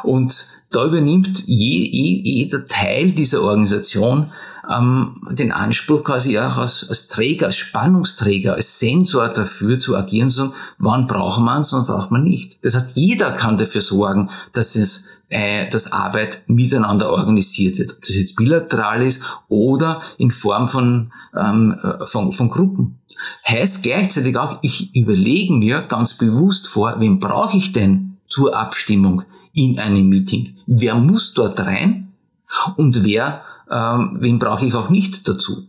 Und 0.03 0.49
da 0.71 0.87
übernimmt 0.87 1.45
je, 1.47 1.89
je, 1.91 2.23
jeder 2.23 2.67
Teil 2.67 3.13
dieser 3.13 3.43
Organisation 3.43 4.33
ähm, 4.71 5.27
den 5.31 5.53
Anspruch 5.53 6.05
quasi 6.05 6.39
auch 6.39 6.59
als, 6.59 6.89
als 6.89 7.09
Träger, 7.09 7.47
als 7.47 7.57
Spannungsträger, 7.57 8.55
als 8.55 8.79
Sensor 8.79 9.29
dafür 9.29 9.81
zu 9.81 9.97
agieren, 9.97 10.31
so 10.31 10.53
wann 10.79 11.07
braucht 11.07 11.41
man 11.41 11.63
es 11.63 11.73
und 11.73 11.87
braucht 11.87 12.11
man 12.11 12.25
nicht. 12.25 12.65
Das 12.65 12.75
heißt, 12.75 12.97
jeder 12.97 13.33
kann 13.33 13.59
dafür 13.59 13.81
sorgen, 13.81 14.31
dass 14.53 14.77
es 14.77 15.07
äh, 15.31 15.69
dass 15.71 15.93
Arbeit 15.93 16.43
miteinander 16.49 17.11
organisiert 17.11 17.79
wird, 17.79 17.93
ob 17.93 18.01
das 18.01 18.17
jetzt 18.17 18.35
bilateral 18.35 19.03
ist 19.03 19.23
oder 19.49 20.03
in 20.19 20.33
Form 20.33 20.67
von, 20.67 21.13
ähm, 21.37 21.79
äh, 21.83 22.05
von, 22.07 22.33
von 22.33 22.49
Gruppen. 22.49 22.99
Heißt 23.47 23.85
gleichzeitig 23.85 24.37
auch, 24.37 24.59
ich 24.63 24.95
überlege 24.97 25.53
mir 25.53 25.83
ganz 25.83 26.15
bewusst 26.15 26.67
vor, 26.67 26.97
wen 26.99 27.21
brauche 27.21 27.57
ich 27.57 27.73
denn 27.73 28.17
zur 28.29 28.57
Abstimmung 28.57 29.23
in 29.53 29.79
einem 29.79 30.09
Meeting? 30.09 30.57
Wer 30.67 30.95
muss 30.95 31.35
dort 31.35 31.61
rein 31.61 32.13
und 32.77 33.05
wer 33.05 33.43
ähm, 33.71 34.17
wen 34.21 34.39
brauche 34.39 34.67
ich 34.67 34.75
auch 34.75 34.91
nicht 34.91 35.27
dazu. 35.29 35.69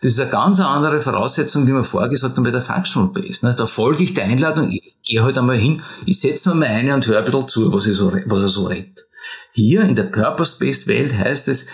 Das 0.00 0.12
ist 0.12 0.20
eine 0.20 0.30
ganz 0.30 0.60
andere 0.60 1.00
Voraussetzung, 1.00 1.66
wie 1.66 1.72
wir 1.72 1.84
vorher 1.84 2.10
gesagt 2.10 2.36
haben 2.36 2.44
bei 2.44 2.50
der 2.50 2.62
Functional 2.62 3.08
Base. 3.08 3.44
Ne? 3.44 3.54
Da 3.56 3.66
folge 3.66 4.04
ich 4.04 4.14
der 4.14 4.24
Einladung, 4.24 4.70
ich 4.70 4.94
gehe 5.02 5.22
halt 5.22 5.36
einmal 5.36 5.56
hin, 5.56 5.82
ich 6.06 6.20
setze 6.20 6.50
mir 6.50 6.54
mal 6.54 6.68
eine 6.68 6.94
und 6.94 7.06
höre 7.06 7.18
ein 7.18 7.24
bisschen 7.24 7.48
zu, 7.48 7.72
was, 7.72 7.84
so, 7.84 8.12
was 8.26 8.40
er 8.40 8.48
so 8.48 8.66
redet. 8.66 9.06
Hier 9.52 9.82
in 9.82 9.96
der 9.96 10.04
Purpose-Based 10.04 10.86
Welt 10.86 11.12
heißt 11.12 11.48
es, 11.48 11.66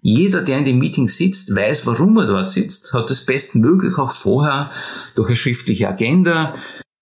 jeder, 0.00 0.42
der 0.42 0.58
in 0.58 0.64
dem 0.64 0.78
Meeting 0.78 1.08
sitzt, 1.08 1.54
weiß, 1.54 1.86
warum 1.86 2.16
er 2.18 2.26
dort 2.26 2.50
sitzt, 2.50 2.92
hat 2.92 3.08
das 3.08 3.24
bestmöglich 3.24 3.98
auch 3.98 4.12
vorher 4.12 4.70
durch 5.14 5.28
eine 5.28 5.36
schriftliche 5.36 5.88
Agenda, 5.88 6.54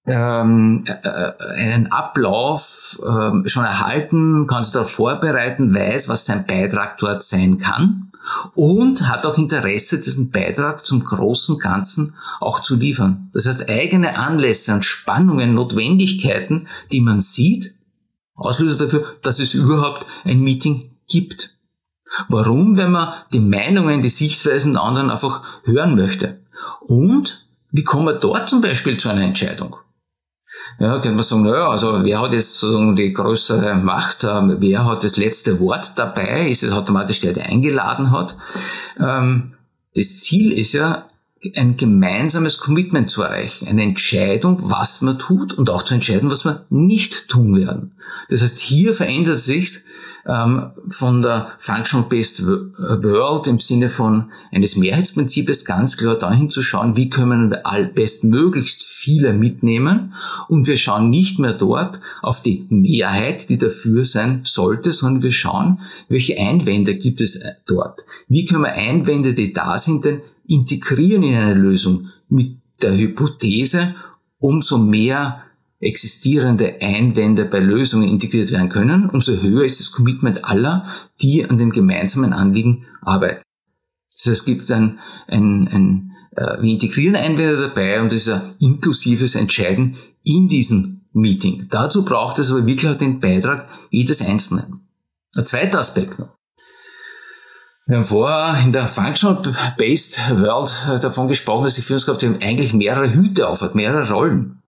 ähm, 0.06 0.84
äh, 0.86 0.92
äh, 0.92 1.32
einen 1.56 1.92
Ablauf 1.92 3.00
ähm, 3.06 3.44
schon 3.46 3.64
erhalten, 3.64 4.46
kann 4.46 4.64
sich 4.64 4.72
darauf 4.72 4.90
vorbereiten, 4.90 5.74
weiß, 5.74 6.08
was 6.08 6.24
sein 6.24 6.46
Beitrag 6.46 6.98
dort 6.98 7.22
sein 7.22 7.58
kann 7.58 8.10
und 8.54 9.08
hat 9.08 9.26
auch 9.26 9.38
Interesse, 9.38 9.98
diesen 9.98 10.30
Beitrag 10.30 10.86
zum 10.86 11.04
großen 11.04 11.58
Ganzen 11.58 12.14
auch 12.40 12.60
zu 12.60 12.76
liefern. 12.76 13.30
Das 13.32 13.46
heißt, 13.46 13.68
eigene 13.68 14.18
Anlässe 14.18 14.72
und 14.72 14.84
Spannungen, 14.84 15.54
Notwendigkeiten, 15.54 16.68
die 16.92 17.00
man 17.00 17.20
sieht, 17.20 17.74
Auslöser 18.34 18.84
dafür, 18.84 19.04
dass 19.22 19.38
es 19.38 19.54
überhaupt 19.54 20.06
ein 20.24 20.40
Meeting 20.40 20.96
gibt. 21.08 21.58
Warum? 22.28 22.76
Wenn 22.76 22.90
man 22.90 23.12
die 23.32 23.40
Meinungen, 23.40 24.02
die 24.02 24.08
Sichtweisen 24.08 24.72
der 24.72 24.82
anderen 24.82 25.10
einfach 25.10 25.42
hören 25.64 25.94
möchte. 25.94 26.40
Und 26.80 27.46
wie 27.70 27.84
kommen 27.84 28.06
wir 28.06 28.14
dort 28.14 28.48
zum 28.48 28.62
Beispiel 28.62 28.98
zu 28.98 29.10
einer 29.10 29.22
Entscheidung? 29.22 29.76
Ja, 30.80 30.92
könnte 30.92 31.10
man 31.10 31.24
sagen, 31.24 31.42
naja, 31.42 31.68
also 31.68 32.02
wer 32.04 32.22
hat 32.22 32.32
jetzt 32.32 32.58
sozusagen 32.58 32.96
die 32.96 33.12
größere 33.12 33.74
Macht, 33.74 34.24
ähm, 34.24 34.56
wer 34.60 34.86
hat 34.86 35.04
das 35.04 35.18
letzte 35.18 35.60
Wort 35.60 35.92
dabei, 35.96 36.48
ist 36.48 36.62
es 36.62 36.72
automatisch 36.72 37.20
der, 37.20 37.34
der 37.34 37.46
eingeladen 37.46 38.10
hat. 38.10 38.34
Ähm, 38.98 39.52
das 39.94 40.20
Ziel 40.20 40.52
ist 40.52 40.72
ja, 40.72 41.09
ein 41.56 41.76
gemeinsames 41.78 42.58
Commitment 42.58 43.10
zu 43.10 43.22
erreichen, 43.22 43.66
eine 43.66 43.82
Entscheidung, 43.82 44.58
was 44.70 45.00
man 45.00 45.18
tut 45.18 45.54
und 45.54 45.70
auch 45.70 45.82
zu 45.82 45.94
entscheiden, 45.94 46.30
was 46.30 46.44
wir 46.44 46.66
nicht 46.68 47.28
tun 47.28 47.56
werden. 47.56 47.92
Das 48.28 48.42
heißt, 48.42 48.58
hier 48.58 48.92
verändert 48.92 49.38
sich 49.38 49.84
ähm, 50.26 50.70
von 50.90 51.22
der 51.22 51.52
Functional-Based 51.58 52.44
World 52.44 53.46
im 53.46 53.58
Sinne 53.58 53.88
von 53.88 54.30
eines 54.52 54.76
Mehrheitsprinzips 54.76 55.64
ganz 55.64 55.96
klar 55.96 56.16
dahin 56.16 56.50
zu 56.50 56.62
schauen, 56.62 56.96
wie 56.96 57.08
können 57.08 57.50
wir 57.50 57.66
all 57.66 57.86
bestmöglichst 57.86 58.84
viele 58.84 59.32
mitnehmen 59.32 60.14
und 60.48 60.66
wir 60.66 60.76
schauen 60.76 61.08
nicht 61.08 61.38
mehr 61.38 61.54
dort 61.54 62.00
auf 62.20 62.42
die 62.42 62.66
Mehrheit, 62.68 63.48
die 63.48 63.56
dafür 63.56 64.04
sein 64.04 64.42
sollte, 64.44 64.92
sondern 64.92 65.22
wir 65.22 65.32
schauen, 65.32 65.80
welche 66.08 66.38
Einwände 66.38 66.96
gibt 66.96 67.22
es 67.22 67.36
äh, 67.36 67.52
dort. 67.66 68.04
Wie 68.28 68.44
können 68.44 68.64
wir 68.64 68.72
Einwände, 68.72 69.32
die 69.32 69.54
da 69.54 69.78
sind, 69.78 70.04
denn 70.04 70.20
integrieren 70.50 71.22
in 71.22 71.34
eine 71.34 71.54
Lösung 71.54 72.08
mit 72.28 72.56
der 72.82 72.96
Hypothese, 72.96 73.94
umso 74.38 74.78
mehr 74.78 75.44
existierende 75.78 76.80
Einwände 76.80 77.44
bei 77.44 77.60
Lösungen 77.60 78.08
integriert 78.08 78.50
werden 78.50 78.68
können, 78.68 79.08
umso 79.08 79.40
höher 79.40 79.64
ist 79.64 79.80
das 79.80 79.92
Commitment 79.92 80.44
aller, 80.44 80.86
die 81.22 81.48
an 81.48 81.56
dem 81.56 81.70
gemeinsamen 81.70 82.32
Anliegen 82.32 82.84
arbeiten. 83.00 83.42
Das 84.10 84.26
heißt, 84.26 84.40
es 84.40 84.44
gibt 84.44 84.70
ein, 84.70 84.98
ein, 85.28 85.68
ein 85.68 86.16
äh, 86.36 86.60
wir 86.60 86.70
integrieren 86.70 87.16
Einwände 87.16 87.56
dabei 87.56 88.02
und 88.02 88.12
es 88.12 88.26
ist 88.26 88.32
ein 88.32 88.54
inklusives 88.58 89.36
Entscheiden 89.36 89.96
in 90.22 90.48
diesem 90.48 91.02
Meeting. 91.12 91.68
Dazu 91.70 92.04
braucht 92.04 92.38
es 92.38 92.50
aber 92.50 92.66
wirklich 92.66 92.92
den 92.98 93.20
Beitrag 93.20 93.68
jedes 93.90 94.20
Einzelnen. 94.20 94.80
Ein 95.36 95.46
zweiter 95.46 95.78
Aspekt 95.78 96.18
noch. 96.18 96.39
Wir 97.90 97.96
haben 97.96 98.04
vorher 98.04 98.62
in 98.62 98.70
der 98.70 98.86
Functional-Based 98.86 100.36
World 100.36 101.02
davon 101.02 101.26
gesprochen, 101.26 101.64
dass 101.64 101.74
die 101.74 101.82
Führungskraft 101.82 102.22
eigentlich 102.22 102.72
mehrere 102.72 103.12
Hüte 103.12 103.48
aufhat, 103.48 103.74
mehrere 103.74 104.08
Rollen. 104.08 104.62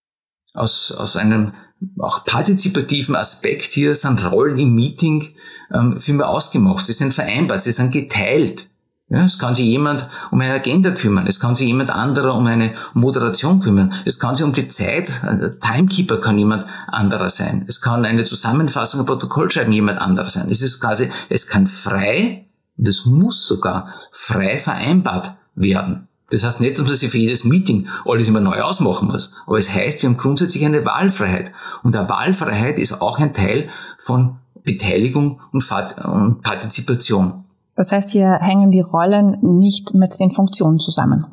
Aus, 0.55 0.91
aus 0.91 1.17
einem 1.17 1.53
auch 2.01 2.25
partizipativen 2.25 3.15
Aspekt 3.15 3.67
hier 3.67 3.95
sind 3.95 4.29
Rollen 4.29 4.59
im 4.59 4.75
Meeting 4.75 5.37
ähm, 5.73 6.01
viel 6.01 6.17
mehr 6.17 6.29
ausgemacht. 6.29 6.85
Sie 6.85 6.95
sind 6.95 7.15
vereinbart, 7.15 7.63
sie 7.63 7.71
sind 7.71 7.93
geteilt. 7.93 8.69
Ja, 9.09 9.25
es 9.25 9.39
kann 9.39 9.55
sich 9.55 9.67
jemand 9.67 10.09
um 10.33 10.41
eine 10.41 10.55
Agenda 10.55 10.91
kümmern. 10.91 11.29
Es 11.29 11.39
kann 11.39 11.55
sich 11.55 11.69
jemand 11.69 11.91
anderer 11.91 12.35
um 12.35 12.47
eine 12.49 12.75
Moderation 12.93 13.61
kümmern. 13.61 13.95
Es 14.05 14.19
kann 14.19 14.35
sich 14.35 14.45
um 14.45 14.53
die 14.53 14.67
Zeit, 14.67 15.23
äh, 15.23 15.51
Timekeeper 15.61 16.19
kann 16.19 16.39
jemand 16.39 16.67
anderer 16.89 17.29
sein. 17.29 17.67
Es 17.69 17.81
kann 17.81 18.05
eine 18.05 18.25
Zusammenfassung, 18.25 18.99
ein 18.99 19.07
Protokoll 19.07 19.49
schreiben 19.49 19.71
jemand 19.71 20.01
anderer 20.01 20.29
sein. 20.29 20.51
Es 20.51 20.61
ist 20.61 20.81
quasi, 20.81 21.09
es 21.29 21.47
kann 21.47 21.69
frei, 21.69 22.49
und 22.77 22.89
es 22.89 23.07
muss 23.07 23.47
sogar 23.47 23.89
frei 24.11 24.59
vereinbart 24.59 25.35
werden. 25.55 26.09
Das 26.31 26.45
heißt 26.45 26.61
nicht, 26.61 26.79
dass 26.79 26.85
man 26.85 26.95
sich 26.95 27.11
für 27.11 27.19
jedes 27.19 27.45
Meeting 27.45 27.89
alles 28.07 28.27
immer 28.27 28.41
neu 28.41 28.63
ausmachen 28.63 29.09
muss. 29.09 29.35
Aber 29.47 29.59
es 29.59 29.73
heißt, 29.73 30.03
wir 30.03 30.09
haben 30.09 30.17
grundsätzlich 30.17 30.65
eine 30.65 30.85
Wahlfreiheit. 30.85 31.53
Und 31.83 31.95
der 31.95 32.09
Wahlfreiheit 32.09 32.79
ist 32.79 33.03
auch 33.03 33.19
ein 33.19 33.35
Teil 33.35 33.69
von 33.99 34.39
Beteiligung 34.63 35.41
und 35.53 36.43
Partizipation. 36.43 37.45
Das 37.75 37.93
heißt, 37.93 38.11
hier 38.11 38.39
hängen 38.41 38.71
die 38.71 38.81
Rollen 38.81 39.59
nicht 39.59 39.93
mit 39.93 40.19
den 40.19 40.31
Funktionen 40.31 40.79
zusammen. 40.79 41.27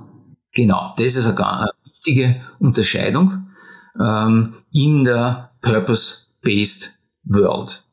Genau, 0.51 0.93
das 0.97 1.15
ist 1.15 1.25
eine 1.25 1.69
wichtige 1.85 2.41
Unterscheidung 2.59 3.47
ähm, 3.99 4.55
in 4.71 5.05
der 5.05 5.51
Purpose-Based 5.61 6.97
World. 7.23 7.83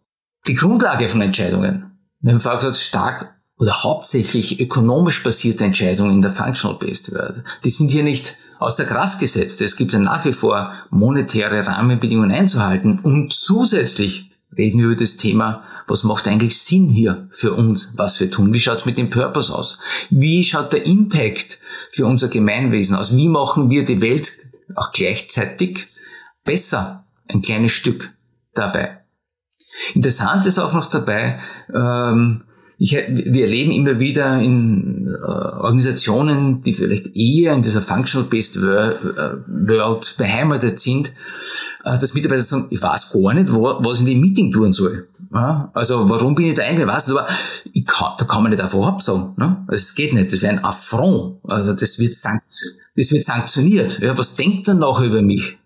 Die 0.46 0.54
Grundlage 0.54 1.08
von 1.08 1.20
Entscheidungen, 1.20 1.98
wir 2.20 2.32
haben 2.32 2.40
vorher 2.40 2.58
gesagt, 2.58 2.76
stark 2.76 3.35
oder 3.58 3.82
hauptsächlich 3.82 4.60
ökonomisch 4.60 5.22
basierte 5.22 5.64
Entscheidungen 5.64 6.14
in 6.14 6.22
der 6.22 6.30
Functional-Based 6.30 7.12
World, 7.12 7.44
die 7.64 7.70
sind 7.70 7.90
hier 7.90 8.04
nicht 8.04 8.36
außer 8.58 8.84
Kraft 8.84 9.18
gesetzt. 9.18 9.62
Es 9.62 9.76
gibt 9.76 9.92
ja 9.92 9.98
nach 9.98 10.24
wie 10.24 10.32
vor 10.32 10.72
monetäre 10.90 11.66
Rahmenbedingungen 11.66 12.30
einzuhalten 12.30 13.00
und 13.00 13.32
zusätzlich 13.32 14.30
reden 14.56 14.78
wir 14.78 14.86
über 14.86 14.96
das 14.96 15.16
Thema, 15.16 15.64
was 15.86 16.02
macht 16.02 16.26
eigentlich 16.26 16.58
Sinn 16.58 16.88
hier 16.88 17.28
für 17.30 17.52
uns, 17.52 17.92
was 17.96 18.18
wir 18.18 18.30
tun? 18.30 18.52
Wie 18.52 18.60
schaut 18.60 18.78
es 18.78 18.86
mit 18.86 18.98
dem 18.98 19.10
Purpose 19.10 19.54
aus? 19.54 19.78
Wie 20.10 20.42
schaut 20.42 20.72
der 20.72 20.84
Impact 20.84 21.60
für 21.92 22.06
unser 22.06 22.28
Gemeinwesen 22.28 22.96
aus? 22.96 23.16
Wie 23.16 23.28
machen 23.28 23.70
wir 23.70 23.84
die 23.84 24.00
Welt 24.00 24.32
auch 24.74 24.90
gleichzeitig 24.90 25.86
besser? 26.44 27.04
Ein 27.28 27.40
kleines 27.40 27.72
Stück 27.72 28.12
dabei. 28.54 28.98
Interessant 29.94 30.46
ist 30.46 30.58
auch 30.58 30.72
noch 30.72 30.86
dabei, 30.86 31.40
ähm, 31.72 32.42
ich, 32.78 32.92
wir 32.92 33.44
erleben 33.44 33.70
immer 33.70 33.98
wieder 33.98 34.38
in 34.40 35.08
äh, 35.08 35.18
Organisationen, 35.18 36.62
die 36.62 36.74
vielleicht 36.74 37.16
eher 37.16 37.54
in 37.54 37.62
dieser 37.62 37.80
Functional-Based 37.80 38.56
äh, 38.56 38.60
World 38.60 40.16
beheimatet 40.18 40.78
sind, 40.78 41.08
äh, 41.84 41.98
dass 41.98 42.12
Mitarbeiter 42.14 42.42
sagen, 42.42 42.66
ich 42.68 42.82
weiß 42.82 43.12
gar 43.12 43.32
nicht, 43.32 43.52
wo, 43.52 43.62
was 43.62 44.00
in 44.00 44.06
dem 44.06 44.20
Meeting 44.20 44.52
tun 44.52 44.74
soll. 44.74 45.08
Ja, 45.32 45.70
also 45.72 46.08
warum 46.10 46.34
bin 46.34 46.48
ich 46.48 46.54
da 46.54 46.64
eingeladen? 46.64 46.94
Weiß 46.94 47.08
nicht, 47.08 47.16
aber 47.16 47.28
ich 47.72 47.86
kann, 47.86 48.12
da 48.18 48.26
kann 48.26 48.42
man 48.42 48.50
nicht 48.50 48.62
einfach 48.62 48.86
absagen. 48.86 49.32
Ne? 49.36 49.64
Also 49.66 49.80
es 49.80 49.94
geht 49.94 50.12
nicht, 50.12 50.32
das 50.32 50.42
wäre 50.42 50.52
ein 50.52 50.64
Affront. 50.64 51.38
Also 51.44 51.72
das, 51.72 51.98
wird 51.98 52.12
das 52.12 53.12
wird 53.12 53.24
sanktioniert. 53.24 54.00
Ja, 54.00 54.16
was 54.18 54.36
denkt 54.36 54.68
er 54.68 54.74
noch 54.74 55.00
über 55.00 55.22
mich, 55.22 55.56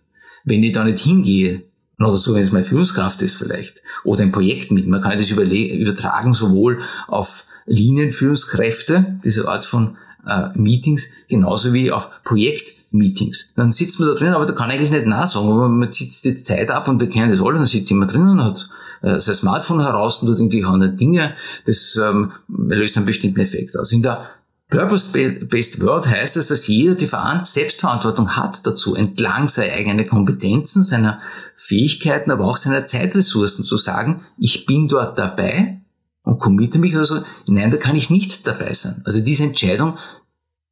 wenn 0.45 0.63
ich 0.63 0.73
da 0.73 0.85
nicht 0.85 1.01
hingehe? 1.01 1.63
Oder 2.01 2.17
so, 2.17 2.35
wenn 2.35 2.43
es 2.43 2.53
meine 2.53 2.65
Führungskraft 2.65 3.21
ist 3.23 3.37
vielleicht. 3.37 3.83
Oder 4.05 4.23
ein 4.23 4.33
Projekt 4.33 4.71
mit. 4.71 4.87
Man 4.87 5.03
kann 5.03 5.19
das 5.19 5.31
übertragen 5.31 6.33
sowohl 6.33 6.81
auf 7.09 7.45
Linienführungskräfte, 7.67 9.21
diese 9.23 9.49
Art 9.49 9.67
von 9.67 9.97
äh, 10.27 10.49
Meetings, 10.55 11.09
genauso 11.29 11.73
wie 11.75 11.93
auf 11.93 12.11
Projektmeetings. 12.25 13.53
Dann 13.55 13.73
sitzt 13.73 14.01
man 14.01 14.09
da 14.09 14.15
drin, 14.15 14.33
aber 14.33 14.47
da 14.47 14.55
kann 14.55 14.71
eigentlich 14.71 14.91
nicht 14.91 15.07
nachsagen, 15.07 15.51
aber 15.51 15.69
man 15.69 15.93
zieht 15.93 16.25
die 16.25 16.35
Zeit 16.35 16.71
ab 16.71 16.89
und 16.89 17.01
wir 17.01 17.09
kennen 17.09 17.31
das 17.31 17.43
alle, 17.43 17.55
dann 17.55 17.67
sitzt 17.67 17.91
jemand 17.91 18.13
drinnen 18.13 18.39
und 18.39 18.43
hat 18.43 18.71
äh, 19.03 19.19
sein 19.19 19.35
Smartphone 19.35 19.81
heraus 19.81 20.23
und 20.23 20.29
tut 20.29 20.39
irgendwie 20.39 20.65
andere 20.65 20.91
Dinge. 20.91 21.35
Das 21.67 22.01
ähm, 22.03 22.33
löst 22.49 22.97
einen 22.97 23.07
bestimmten 23.07 23.41
Effekt 23.41 23.79
aus. 23.79 23.93
In 23.93 24.03
der 24.03 24.27
Purpose-Based 24.71 25.81
World 25.81 26.07
heißt 26.07 26.37
es, 26.37 26.49
dass 26.49 26.69
jeder 26.69 26.95
die 26.95 27.11
Selbstverantwortung 27.43 28.37
hat 28.37 28.65
dazu, 28.65 28.95
entlang 28.95 29.49
seiner 29.49 29.73
eigenen 29.73 30.07
Kompetenzen, 30.07 30.85
seiner 30.85 31.21
Fähigkeiten, 31.57 32.31
aber 32.31 32.45
auch 32.45 32.57
seiner 32.57 32.87
Zeitressourcen 32.87 33.65
zu 33.65 33.77
sagen, 33.77 34.25
ich 34.39 34.67
bin 34.67 34.87
dort 34.87 35.19
dabei 35.19 35.81
und 36.23 36.39
committe 36.39 36.79
mich 36.79 36.95
oder 36.95 37.05
so. 37.05 37.23
Nein, 37.47 37.73
da 37.73 37.77
kann 37.79 37.97
ich 37.97 38.11
nicht 38.11 38.47
dabei 38.47 38.73
sein. 38.73 39.03
Also 39.05 39.21
diese 39.21 39.43
Entscheidung 39.43 39.99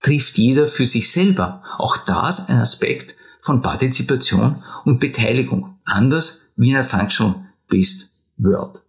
trifft 0.00 0.38
jeder 0.38 0.68
für 0.68 0.86
sich 0.86 1.10
selber. 1.10 1.62
Auch 1.78 1.96
das 1.96 2.48
ein 2.48 2.58
Aspekt 2.58 3.16
von 3.40 3.62
Partizipation 3.62 4.62
und 4.84 5.00
Beteiligung. 5.00 5.76
Anders 5.84 6.42
wie 6.56 6.70
in 6.70 6.76
einer 6.76 6.84
Functional-Based 6.84 8.10
World. 8.36 8.80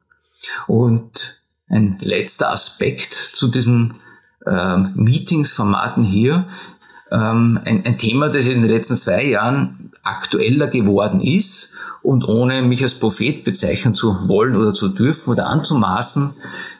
Und 0.68 1.42
ein 1.68 1.98
letzter 2.00 2.52
Aspekt 2.52 3.14
zu 3.14 3.48
diesem 3.48 3.96
ähm, 4.46 4.92
Meetingsformaten 4.96 6.04
hier 6.04 6.48
ähm, 7.12 7.60
ein, 7.64 7.86
ein 7.86 7.98
Thema, 7.98 8.30
das 8.30 8.48
in 8.48 8.62
den 8.62 8.70
letzten 8.70 8.96
zwei 8.96 9.26
Jahren 9.26 9.92
aktueller 10.04 10.68
geworden 10.68 11.22
ist 11.22 11.74
und 12.02 12.24
ohne 12.24 12.62
mich 12.62 12.82
als 12.82 13.00
Prophet 13.00 13.44
bezeichnen 13.44 13.96
zu 13.96 14.28
wollen 14.28 14.56
oder 14.56 14.74
zu 14.74 14.90
dürfen 14.90 15.32
oder 15.32 15.48
anzumaßen, 15.48 16.32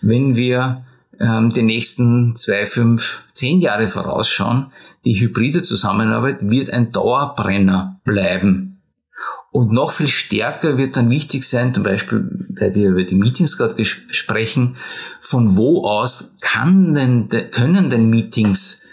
wenn 0.02 0.36
wir 0.36 0.84
ähm, 1.20 1.52
die 1.52 1.64
nächsten 1.64 2.36
zwei, 2.36 2.66
fünf, 2.66 3.26
zehn 3.34 3.60
Jahre 3.62 3.88
vorausschauen, 3.88 4.68
die 5.06 5.20
hybride 5.20 5.62
Zusammenarbeit 5.62 6.38
wird 6.42 6.72
ein 6.72 6.92
Dauerbrenner 6.92 8.00
bleiben. 8.04 8.69
Und 9.52 9.72
noch 9.72 9.92
viel 9.92 10.08
stärker 10.08 10.78
wird 10.78 10.96
dann 10.96 11.10
wichtig 11.10 11.44
sein, 11.44 11.74
zum 11.74 11.84
Beispiel, 11.84 12.30
weil 12.60 12.76
wir 12.76 12.90
über 12.90 13.04
die 13.04 13.16
Meetings 13.16 13.58
gerade 13.58 13.84
sprechen, 13.84 14.78
von 15.22 15.58
wo 15.58 15.86
aus 15.86 16.36
kann 16.40 16.94
denn, 16.94 17.30
können 17.52 17.90
denn 17.90 18.10
Meetings, 18.10 18.84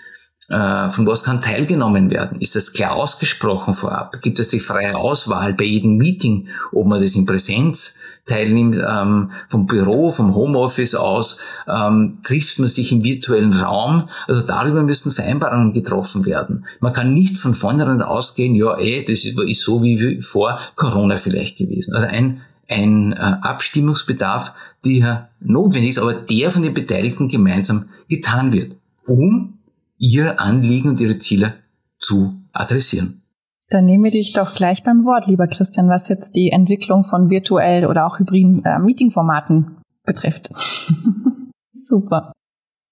von 0.48 1.06
was 1.06 1.24
kann 1.24 1.42
teilgenommen 1.42 2.10
werden? 2.10 2.40
Ist 2.40 2.54
das 2.54 2.72
klar 2.72 2.94
ausgesprochen 2.94 3.74
vorab? 3.74 4.20
Gibt 4.22 4.38
es 4.38 4.50
die 4.50 4.60
freie 4.60 4.96
Auswahl 4.96 5.54
bei 5.54 5.64
jedem 5.64 5.96
Meeting, 5.96 6.48
ob 6.72 6.86
man 6.86 7.00
das 7.00 7.16
in 7.16 7.26
Präsenz 7.26 7.96
teilnimmt, 8.26 8.76
ähm, 8.76 9.30
vom 9.48 9.66
Büro, 9.66 10.10
vom 10.10 10.34
Homeoffice 10.34 10.96
aus, 10.96 11.38
ähm, 11.68 12.18
trifft 12.24 12.58
man 12.58 12.68
sich 12.68 12.92
im 12.92 13.04
virtuellen 13.04 13.54
Raum. 13.54 14.08
Also 14.26 14.44
darüber 14.44 14.82
müssen 14.82 15.12
Vereinbarungen 15.12 15.72
getroffen 15.72 16.26
werden. 16.26 16.66
Man 16.80 16.92
kann 16.92 17.14
nicht 17.14 17.38
von 17.38 17.54
vornherein 17.54 18.02
ausgehen, 18.02 18.54
ja, 18.54 18.74
ey, 18.74 19.04
das 19.04 19.24
ist 19.24 19.62
so 19.62 19.82
wie 19.82 20.20
vor 20.20 20.58
Corona 20.74 21.16
vielleicht 21.16 21.56
gewesen. 21.56 21.94
Also 21.94 22.08
ein, 22.08 22.42
ein 22.68 23.12
äh, 23.12 23.16
Abstimmungsbedarf, 23.16 24.52
der 24.84 25.28
notwendig 25.40 25.90
ist, 25.90 25.98
aber 25.98 26.14
der 26.14 26.50
von 26.50 26.62
den 26.62 26.74
Beteiligten 26.74 27.28
gemeinsam 27.28 27.86
getan 28.08 28.52
wird, 28.52 28.72
um 29.06 29.55
ihre 29.98 30.38
Anliegen 30.38 30.90
und 30.90 31.00
ihre 31.00 31.18
Ziele 31.18 31.54
zu 31.98 32.34
adressieren. 32.52 33.22
Dann 33.68 33.84
nehme 33.84 34.10
dich 34.10 34.32
doch 34.32 34.54
gleich 34.54 34.84
beim 34.84 35.04
Wort, 35.04 35.26
lieber 35.26 35.48
Christian, 35.48 35.88
was 35.88 36.08
jetzt 36.08 36.36
die 36.36 36.50
Entwicklung 36.50 37.02
von 37.02 37.30
virtuell 37.30 37.86
oder 37.86 38.06
auch 38.06 38.18
hybriden 38.18 38.64
äh, 38.64 38.78
Meetingformaten 38.78 39.78
betrifft. 40.04 40.50
Super. 41.74 42.32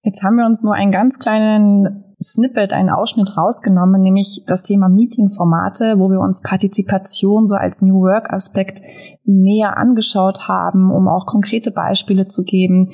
Jetzt 0.03 0.23
haben 0.23 0.35
wir 0.35 0.45
uns 0.45 0.63
nur 0.63 0.75
einen 0.75 0.91
ganz 0.91 1.17
kleinen 1.17 2.04
Snippet, 2.21 2.73
einen 2.73 2.89
Ausschnitt 2.89 3.37
rausgenommen, 3.37 4.01
nämlich 4.01 4.43
das 4.47 4.63
Thema 4.63 4.89
Meeting-Formate, 4.89 5.95
wo 5.97 6.09
wir 6.09 6.19
uns 6.19 6.41
Partizipation 6.41 7.45
so 7.45 7.55
als 7.55 7.81
New 7.81 8.01
Work-Aspekt 8.01 8.81
näher 9.25 9.77
angeschaut 9.77 10.47
haben, 10.47 10.91
um 10.91 11.07
auch 11.07 11.25
konkrete 11.25 11.71
Beispiele 11.71 12.27
zu 12.27 12.43
geben, 12.43 12.91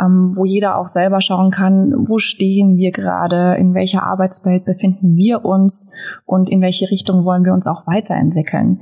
ähm, 0.00 0.30
wo 0.34 0.44
jeder 0.44 0.78
auch 0.78 0.86
selber 0.86 1.20
schauen 1.20 1.50
kann, 1.50 1.92
wo 2.06 2.18
stehen 2.18 2.76
wir 2.76 2.90
gerade, 2.90 3.56
in 3.56 3.74
welcher 3.74 4.02
Arbeitswelt 4.02 4.64
befinden 4.64 5.16
wir 5.16 5.44
uns 5.44 5.92
und 6.26 6.50
in 6.50 6.60
welche 6.60 6.90
Richtung 6.90 7.24
wollen 7.24 7.44
wir 7.44 7.52
uns 7.52 7.66
auch 7.66 7.86
weiterentwickeln. 7.86 8.80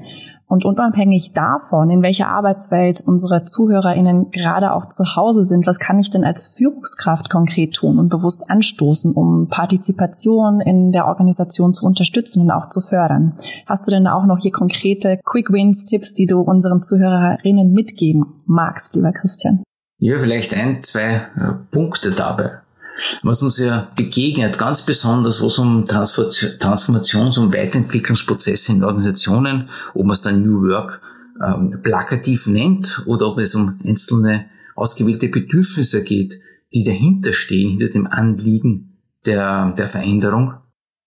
Und 0.52 0.66
unabhängig 0.66 1.32
davon, 1.32 1.88
in 1.88 2.02
welcher 2.02 2.28
Arbeitswelt 2.28 3.00
unsere 3.06 3.44
ZuhörerInnen 3.44 4.32
gerade 4.32 4.74
auch 4.74 4.84
zu 4.84 5.16
Hause 5.16 5.46
sind, 5.46 5.66
was 5.66 5.78
kann 5.78 5.98
ich 5.98 6.10
denn 6.10 6.24
als 6.24 6.48
Führungskraft 6.48 7.30
konkret 7.30 7.72
tun 7.72 7.98
und 7.98 8.10
bewusst 8.10 8.50
anstoßen, 8.50 9.14
um 9.14 9.48
Partizipation 9.48 10.60
in 10.60 10.92
der 10.92 11.06
Organisation 11.06 11.72
zu 11.72 11.86
unterstützen 11.86 12.42
und 12.42 12.50
auch 12.50 12.68
zu 12.68 12.80
fördern? 12.80 13.32
Hast 13.64 13.86
du 13.86 13.90
denn 13.90 14.06
auch 14.06 14.26
noch 14.26 14.40
hier 14.42 14.52
konkrete 14.52 15.18
Quick 15.24 15.50
Wins, 15.50 15.86
Tipps, 15.86 16.12
die 16.12 16.26
du 16.26 16.40
unseren 16.40 16.82
ZuhörerInnen 16.82 17.72
mitgeben 17.72 18.42
magst, 18.44 18.94
lieber 18.94 19.12
Christian? 19.12 19.62
Ja, 20.00 20.18
vielleicht 20.18 20.54
ein, 20.54 20.82
zwei 20.82 21.14
äh, 21.14 21.54
Punkte 21.70 22.10
dabei 22.10 22.58
was 23.22 23.42
uns 23.42 23.58
ja 23.58 23.88
begegnet, 23.96 24.58
ganz 24.58 24.84
besonders, 24.84 25.42
was 25.42 25.58
um 25.58 25.86
Transformations- 25.86 27.38
und 27.38 27.54
Weiterentwicklungsprozesse 27.54 28.72
in 28.72 28.84
Organisationen, 28.84 29.70
ob 29.94 30.04
man 30.04 30.14
es 30.14 30.22
dann 30.22 30.42
New 30.42 30.62
Work 30.68 31.00
ähm, 31.44 31.70
plakativ 31.82 32.46
nennt 32.46 33.02
oder 33.06 33.28
ob 33.28 33.38
es 33.38 33.54
um 33.54 33.78
einzelne 33.84 34.46
ausgewählte 34.74 35.28
Bedürfnisse 35.28 36.02
geht, 36.02 36.38
die 36.74 36.84
dahinter 36.84 37.32
stehen, 37.32 37.70
hinter 37.70 37.88
dem 37.88 38.06
Anliegen 38.06 38.98
der, 39.26 39.72
der 39.72 39.88
Veränderung. 39.88 40.54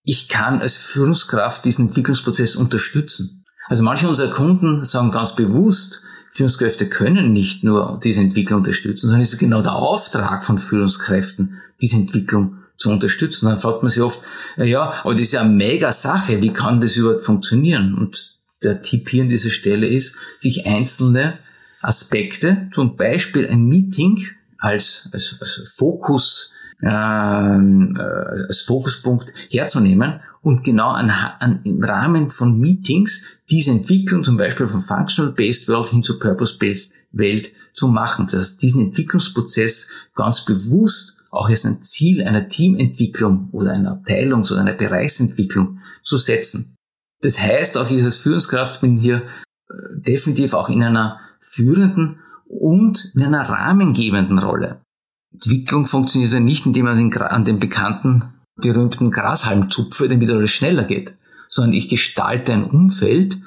Ich 0.02 0.28
kann 0.28 0.60
als 0.60 0.76
Führungskraft 0.76 1.64
diesen 1.64 1.88
Entwicklungsprozess 1.88 2.56
unterstützen. 2.56 3.35
Also 3.68 3.82
manche 3.82 4.08
unserer 4.08 4.30
Kunden 4.30 4.84
sagen 4.84 5.10
ganz 5.10 5.34
bewusst, 5.34 6.02
Führungskräfte 6.30 6.88
können 6.88 7.32
nicht 7.32 7.64
nur 7.64 7.98
diese 8.02 8.20
Entwicklung 8.20 8.60
unterstützen, 8.60 9.06
sondern 9.06 9.22
es 9.22 9.32
ist 9.32 9.38
genau 9.38 9.62
der 9.62 9.74
Auftrag 9.74 10.44
von 10.44 10.58
Führungskräften, 10.58 11.60
diese 11.80 11.96
Entwicklung 11.96 12.58
zu 12.76 12.90
unterstützen. 12.90 13.46
Dann 13.46 13.58
fragt 13.58 13.82
man 13.82 13.90
sich 13.90 14.02
oft, 14.02 14.20
ja, 14.56 14.92
aber 15.02 15.14
das 15.14 15.22
ist 15.22 15.32
ja 15.32 15.40
eine 15.40 15.50
mega 15.50 15.92
Sache, 15.92 16.42
wie 16.42 16.52
kann 16.52 16.80
das 16.80 16.96
überhaupt 16.96 17.22
funktionieren? 17.22 17.94
Und 17.94 18.36
der 18.62 18.82
Tipp 18.82 19.08
hier 19.08 19.22
an 19.22 19.28
dieser 19.28 19.50
Stelle 19.50 19.86
ist, 19.86 20.16
sich 20.40 20.66
einzelne 20.66 21.38
Aspekte, 21.80 22.68
zum 22.74 22.96
Beispiel 22.96 23.48
ein 23.48 23.64
Meeting 23.64 24.26
als, 24.58 25.08
als, 25.12 25.38
als 25.40 25.74
Fokus, 25.76 26.52
ähm, 26.82 27.96
äh, 27.98 28.46
als 28.46 28.62
Fokuspunkt 28.62 29.32
herzunehmen 29.50 30.20
und 30.46 30.62
genau 30.62 30.90
an, 30.90 31.10
an, 31.10 31.58
im 31.64 31.82
Rahmen 31.82 32.30
von 32.30 32.60
Meetings 32.60 33.24
diese 33.50 33.72
Entwicklung 33.72 34.22
zum 34.22 34.36
Beispiel 34.36 34.68
von 34.68 34.80
Functional-Based 34.80 35.66
World 35.66 35.88
hin 35.88 36.04
zu 36.04 36.20
Purpose-Based 36.20 36.94
Welt 37.10 37.50
zu 37.72 37.88
machen. 37.88 38.28
Das 38.30 38.38
heißt, 38.38 38.62
diesen 38.62 38.86
Entwicklungsprozess 38.86 39.88
ganz 40.14 40.44
bewusst 40.44 41.18
auch 41.32 41.48
als 41.48 41.64
ein 41.64 41.82
Ziel 41.82 42.22
einer 42.22 42.48
Teamentwicklung 42.48 43.48
oder 43.50 43.72
einer 43.72 44.00
Abteilungs- 44.00 44.52
oder 44.52 44.60
einer 44.60 44.74
Bereichsentwicklung 44.74 45.80
zu 46.04 46.16
setzen. 46.16 46.76
Das 47.22 47.40
heißt, 47.40 47.76
auch 47.76 47.90
ich 47.90 48.04
als 48.04 48.18
Führungskraft 48.18 48.80
bin 48.80 48.98
hier 48.98 49.24
äh, 49.68 49.74
definitiv 49.96 50.54
auch 50.54 50.68
in 50.68 50.84
einer 50.84 51.18
führenden 51.40 52.20
und 52.44 53.10
in 53.16 53.24
einer 53.24 53.50
rahmengebenden 53.50 54.38
Rolle. 54.38 54.80
Entwicklung 55.32 55.88
funktioniert 55.88 56.30
ja 56.30 56.38
nicht, 56.38 56.66
indem 56.66 56.84
man 56.84 57.12
an 57.14 57.44
den 57.44 57.58
bekannten, 57.58 58.35
berühmten 58.56 59.10
Grashalm 59.10 59.70
zupfe, 59.70 60.08
damit 60.08 60.30
alles 60.30 60.50
schneller 60.50 60.84
geht, 60.84 61.12
sondern 61.48 61.74
ich 61.74 61.88
gestalte 61.88 62.52
ein 62.52 62.64
Umfeld, 62.64 63.38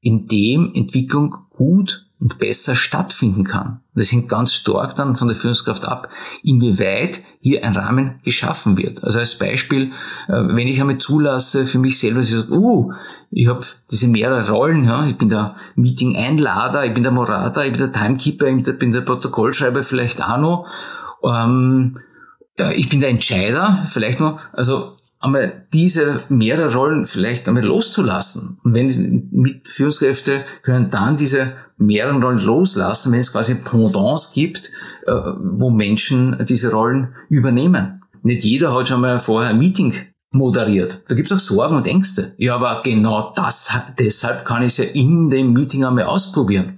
in 0.00 0.26
dem 0.26 0.70
Entwicklung 0.74 1.36
gut 1.50 2.06
und 2.20 2.38
besser 2.38 2.76
stattfinden 2.76 3.44
kann. 3.44 3.80
Das 3.94 4.12
hängt 4.12 4.28
ganz 4.28 4.54
stark 4.54 4.94
dann 4.96 5.16
von 5.16 5.28
der 5.28 5.36
Führungskraft 5.36 5.84
ab, 5.84 6.08
inwieweit 6.42 7.22
hier 7.40 7.64
ein 7.64 7.74
Rahmen 7.74 8.20
geschaffen 8.24 8.76
wird. 8.76 9.04
Also 9.04 9.18
als 9.18 9.38
Beispiel, 9.38 9.92
äh, 10.28 10.32
wenn 10.32 10.68
ich 10.68 10.80
einmal 10.80 10.98
zulasse 10.98 11.66
für 11.66 11.78
mich 11.78 11.98
selber, 11.98 12.20
dass 12.20 12.30
ich 12.30 12.36
sage, 12.36 12.52
uh, 12.52 12.92
ich 13.30 13.48
habe 13.48 13.64
diese 13.90 14.08
mehrere 14.08 14.48
Rollen, 14.48 14.84
ja, 14.84 15.06
ich 15.06 15.18
bin 15.18 15.28
der 15.28 15.56
Meeting-Einlader, 15.74 16.86
ich 16.86 16.94
bin 16.94 17.02
der 17.02 17.12
Moderator, 17.12 17.64
ich 17.64 17.72
bin 17.72 17.80
der 17.80 17.92
Timekeeper, 17.92 18.46
ich 18.46 18.78
bin 18.78 18.92
der 18.92 19.02
Protokollschreiber 19.02 19.82
vielleicht 19.82 20.22
auch 20.22 20.38
noch, 20.38 20.66
ähm, 21.24 21.98
ich 22.74 22.88
bin 22.88 23.00
der 23.00 23.10
Entscheider, 23.10 23.86
vielleicht 23.88 24.20
noch, 24.20 24.40
also 24.52 24.96
einmal 25.20 25.66
diese 25.72 26.22
mehrere 26.28 26.72
Rollen 26.72 27.04
vielleicht 27.04 27.48
einmal 27.48 27.64
loszulassen. 27.64 28.58
Und 28.62 28.74
wenn 28.74 29.28
mit 29.30 29.68
Führungskräfte 29.68 30.44
können 30.62 30.90
dann 30.90 31.16
diese 31.16 31.54
mehreren 31.78 32.22
Rollen 32.22 32.38
loslassen, 32.38 33.12
wenn 33.12 33.20
es 33.20 33.32
quasi 33.32 33.56
Pendants 33.56 34.32
gibt, 34.32 34.70
äh, 35.06 35.12
wo 35.12 35.70
Menschen 35.70 36.36
diese 36.46 36.70
Rollen 36.70 37.14
übernehmen. 37.28 38.02
Nicht 38.22 38.44
jeder 38.44 38.74
hat 38.74 38.88
schon 38.88 39.00
mal 39.00 39.18
vorher 39.18 39.50
ein 39.50 39.58
Meeting 39.58 39.94
moderiert. 40.32 41.02
Da 41.08 41.14
gibt 41.14 41.30
es 41.30 41.36
auch 41.36 41.40
Sorgen 41.40 41.76
und 41.76 41.86
Ängste. 41.86 42.34
Ja, 42.38 42.56
aber 42.56 42.82
genau 42.82 43.32
das, 43.34 43.70
deshalb 43.98 44.44
kann 44.44 44.62
ich 44.62 44.72
es 44.72 44.78
ja 44.78 44.84
in 44.84 45.30
dem 45.30 45.52
Meeting 45.52 45.84
einmal 45.84 46.04
ausprobieren. 46.04 46.75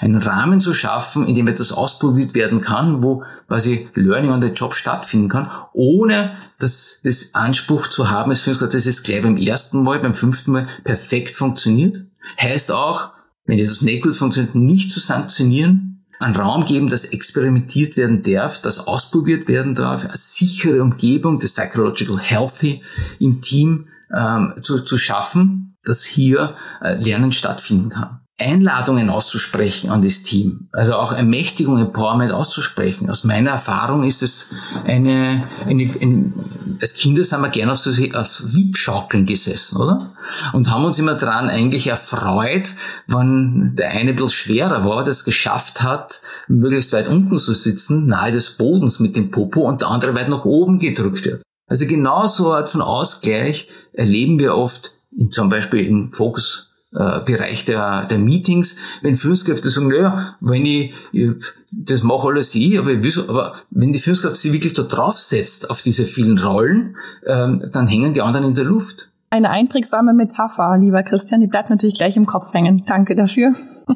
Einen 0.00 0.16
Rahmen 0.16 0.60
zu 0.60 0.74
schaffen, 0.74 1.26
in 1.26 1.34
dem 1.34 1.48
etwas 1.48 1.72
ausprobiert 1.72 2.34
werden 2.34 2.60
kann, 2.60 3.02
wo 3.02 3.22
quasi 3.46 3.88
Learning 3.94 4.32
on 4.32 4.42
the 4.42 4.48
Job 4.48 4.74
stattfinden 4.74 5.28
kann, 5.28 5.50
ohne 5.72 6.36
das, 6.58 7.00
das 7.04 7.34
Anspruch 7.34 7.88
zu 7.88 8.10
haben, 8.10 8.34
Führungskraft, 8.34 8.74
dass 8.74 8.86
es 8.86 9.02
gleich 9.02 9.22
beim 9.22 9.36
ersten 9.36 9.82
Mal, 9.82 10.00
beim 10.00 10.14
fünften 10.14 10.52
Mal 10.52 10.66
perfekt 10.84 11.36
funktioniert. 11.36 12.04
Heißt 12.40 12.72
auch, 12.72 13.12
wenn 13.46 13.58
etwas 13.58 13.82
nicht 13.82 14.02
gut 14.02 14.16
funktioniert, 14.16 14.54
nicht 14.54 14.90
zu 14.90 15.00
sanktionieren, 15.00 16.04
einen 16.18 16.34
Raum 16.34 16.64
geben, 16.64 16.88
dass 16.88 17.04
experimentiert 17.04 17.96
werden 17.96 18.22
darf, 18.22 18.60
dass 18.60 18.86
ausprobiert 18.86 19.46
werden 19.46 19.74
darf, 19.74 20.04
eine 20.04 20.16
sichere 20.16 20.82
Umgebung, 20.82 21.38
das 21.38 21.54
Psychological 21.54 22.18
Healthy 22.18 22.82
im 23.20 23.40
Team 23.40 23.88
ähm, 24.14 24.54
zu, 24.62 24.80
zu 24.80 24.98
schaffen, 24.98 25.76
dass 25.84 26.04
hier 26.04 26.56
äh, 26.80 27.00
Lernen 27.00 27.32
stattfinden 27.32 27.90
kann. 27.90 28.17
Einladungen 28.40 29.10
auszusprechen 29.10 29.90
an 29.90 30.02
das 30.02 30.22
Team, 30.22 30.68
also 30.72 30.94
auch 30.94 31.12
Ermächtigung, 31.12 31.78
Empowerment 31.78 32.32
auszusprechen. 32.32 33.10
Aus 33.10 33.24
meiner 33.24 33.50
Erfahrung 33.50 34.04
ist 34.04 34.22
es 34.22 34.52
eine, 34.84 35.48
eine, 35.66 35.90
eine 36.00 36.32
als 36.80 36.94
Kinder 36.94 37.24
sind 37.24 37.40
wir 37.40 37.48
gerne 37.48 37.72
auf, 37.72 37.78
so, 37.78 37.90
auf 38.14 38.42
Wiebschaukeln 38.46 39.26
gesessen, 39.26 39.78
oder? 39.78 40.12
Und 40.52 40.70
haben 40.70 40.84
uns 40.84 40.98
immer 40.98 41.14
dran 41.14 41.48
eigentlich 41.48 41.88
erfreut, 41.88 42.74
wenn 43.06 43.74
der 43.76 43.90
eine 43.90 44.10
ein 44.10 44.16
bisschen 44.16 44.28
schwerer 44.28 44.84
war, 44.84 45.04
das 45.04 45.24
geschafft 45.24 45.82
hat, 45.82 46.20
möglichst 46.46 46.92
weit 46.92 47.08
unten 47.08 47.38
zu 47.38 47.52
sitzen, 47.52 48.06
nahe 48.06 48.30
des 48.30 48.50
Bodens 48.50 49.00
mit 49.00 49.16
dem 49.16 49.30
Popo 49.30 49.62
und 49.62 49.80
der 49.80 49.88
andere 49.88 50.14
weit 50.14 50.28
nach 50.28 50.44
oben 50.44 50.78
gedrückt 50.78 51.24
wird. 51.24 51.42
Also 51.66 51.86
genau 51.86 52.26
so 52.26 52.50
eine 52.50 52.62
Art 52.62 52.70
von 52.70 52.82
Ausgleich 52.82 53.68
erleben 53.92 54.38
wir 54.38 54.54
oft 54.54 54.92
zum 55.30 55.48
Beispiel 55.48 55.86
im 55.86 56.12
Fokus 56.12 56.67
äh, 56.94 57.20
Bereich 57.20 57.64
der, 57.64 58.06
der 58.06 58.18
Meetings, 58.18 58.78
wenn 59.02 59.14
Führungskräfte 59.14 59.68
sagen, 59.70 59.88
naja, 59.88 60.36
wenn 60.40 60.64
ich, 60.64 60.94
ich 61.12 61.32
das 61.70 62.02
mache 62.02 62.28
alles 62.28 62.54
ich, 62.54 62.78
aber, 62.78 62.92
ich 62.92 63.02
will 63.02 63.24
aber 63.28 63.56
wenn 63.70 63.92
die 63.92 63.98
Führungskraft 63.98 64.36
sich 64.36 64.52
wirklich 64.52 64.72
da 64.72 64.82
draufsetzt 64.82 65.70
auf 65.70 65.82
diese 65.82 66.06
vielen 66.06 66.38
Rollen, 66.38 66.96
ähm, 67.26 67.62
dann 67.72 67.88
hängen 67.88 68.14
die 68.14 68.22
anderen 68.22 68.46
in 68.46 68.54
der 68.54 68.64
Luft. 68.64 69.10
Eine 69.30 69.50
einprägsame 69.50 70.14
Metapher, 70.14 70.78
lieber 70.78 71.02
Christian, 71.02 71.42
die 71.42 71.46
bleibt 71.46 71.68
natürlich 71.68 71.96
gleich 71.96 72.16
im 72.16 72.24
Kopf 72.24 72.54
hängen. 72.54 72.84
Danke 72.86 73.14
dafür. 73.14 73.52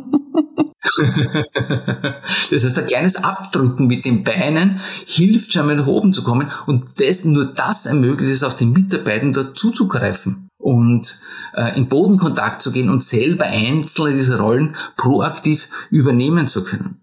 das 2.51 2.65
heißt, 2.65 2.79
ein 2.79 2.87
kleines 2.87 3.25
Abdrücken 3.25 3.87
mit 3.87 4.05
den 4.05 4.25
Beinen 4.25 4.81
hilft 5.07 5.55
schon 5.55 5.65
mal 5.65 5.77
nach 5.77 5.87
oben 5.87 6.13
zu 6.13 6.23
kommen 6.23 6.51
und 6.67 7.01
das, 7.01 7.25
nur 7.25 7.47
das 7.47 7.87
ermöglicht 7.87 8.33
es 8.33 8.43
auch 8.43 8.53
den 8.53 8.73
Mitarbeitern 8.73 9.33
dort 9.33 9.59
zuzugreifen 9.59 10.49
und 10.63 11.21
äh, 11.55 11.77
in 11.77 11.89
Bodenkontakt 11.89 12.63
zu 12.63 12.73
gehen 12.73 12.89
und 12.89 13.03
selber 13.03 13.47
einzelne 13.47 14.15
dieser 14.15 14.39
Rollen 14.39 14.77
proaktiv 14.97 15.69
übernehmen 15.91 16.49
zu 16.49 16.65
können. 16.65 17.01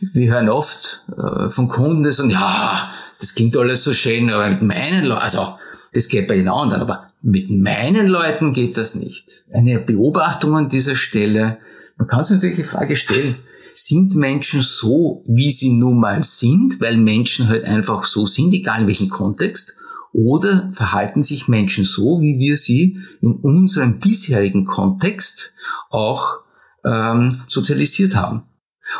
Wir 0.00 0.32
hören 0.32 0.48
oft 0.48 1.04
äh, 1.16 1.50
von 1.50 1.68
Kunden, 1.68 2.02
die 2.02 2.10
sagen, 2.10 2.30
ja, 2.30 2.88
das 3.20 3.34
klingt 3.34 3.56
alles 3.56 3.84
so 3.84 3.92
schön, 3.92 4.30
aber 4.30 4.48
mit 4.48 4.62
meinen 4.62 5.04
Leuten, 5.04 5.22
also 5.22 5.54
das 5.92 6.08
geht 6.08 6.26
bei 6.26 6.36
den 6.36 6.48
anderen, 6.48 6.82
aber 6.82 7.10
mit 7.22 7.50
meinen 7.50 8.08
Leuten 8.08 8.52
geht 8.52 8.76
das 8.76 8.94
nicht. 8.94 9.44
Eine 9.52 9.78
Beobachtung 9.78 10.56
an 10.56 10.68
dieser 10.68 10.96
Stelle, 10.96 11.58
man 11.96 12.08
kann 12.08 12.24
sich 12.24 12.36
natürlich 12.36 12.56
die 12.56 12.62
Frage 12.62 12.96
stellen, 12.96 13.36
sind 13.74 14.14
Menschen 14.14 14.60
so, 14.60 15.22
wie 15.26 15.50
sie 15.50 15.70
nun 15.70 16.00
mal 16.00 16.22
sind, 16.22 16.80
weil 16.80 16.96
Menschen 16.96 17.48
halt 17.48 17.64
einfach 17.64 18.04
so 18.04 18.26
sind, 18.26 18.52
egal 18.54 18.82
in 18.82 18.86
welchem 18.86 19.08
Kontext, 19.08 19.76
oder 20.12 20.70
verhalten 20.72 21.22
sich 21.22 21.48
Menschen 21.48 21.84
so, 21.84 22.20
wie 22.20 22.38
wir 22.38 22.56
sie 22.56 22.98
in 23.20 23.36
unserem 23.36 23.98
bisherigen 23.98 24.64
Kontext 24.64 25.54
auch 25.90 26.40
ähm, 26.84 27.42
sozialisiert 27.48 28.16
haben. 28.16 28.44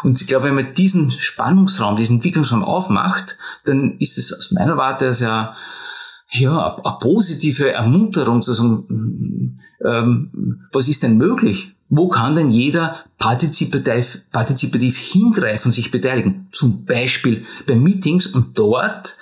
Und 0.03 0.20
ich 0.20 0.27
glaube, 0.27 0.46
wenn 0.46 0.55
man 0.55 0.75
diesen 0.75 1.11
Spannungsraum, 1.11 1.96
diesen 1.96 2.16
Entwicklungsraum 2.16 2.64
aufmacht, 2.64 3.37
dann 3.64 3.98
ist 3.98 4.16
es 4.16 4.33
aus 4.33 4.53
meiner 4.53 4.77
Warte 4.77 5.12
sehr 5.12 5.55
ja, 6.31 6.77
eine 6.83 6.96
positive 6.98 7.72
Ermunterung 7.72 8.40
zu 8.40 8.55
sagen, 8.55 9.61
ähm, 9.85 10.66
was 10.72 10.88
ist 10.88 11.03
denn 11.03 11.18
möglich? 11.18 11.75
Wo 11.90 12.09
kann 12.09 12.35
denn 12.35 12.51
jeder 12.51 13.05
partizipativ, 13.18 14.22
partizipativ 14.31 14.96
hingreifen, 14.96 15.72
sich 15.72 15.90
beteiligen? 15.90 16.48
Zum 16.51 16.87
Beispiel 16.87 17.44
bei 17.66 17.77
Meetings 17.77 18.27
und 18.27 18.59
dort 18.59 19.18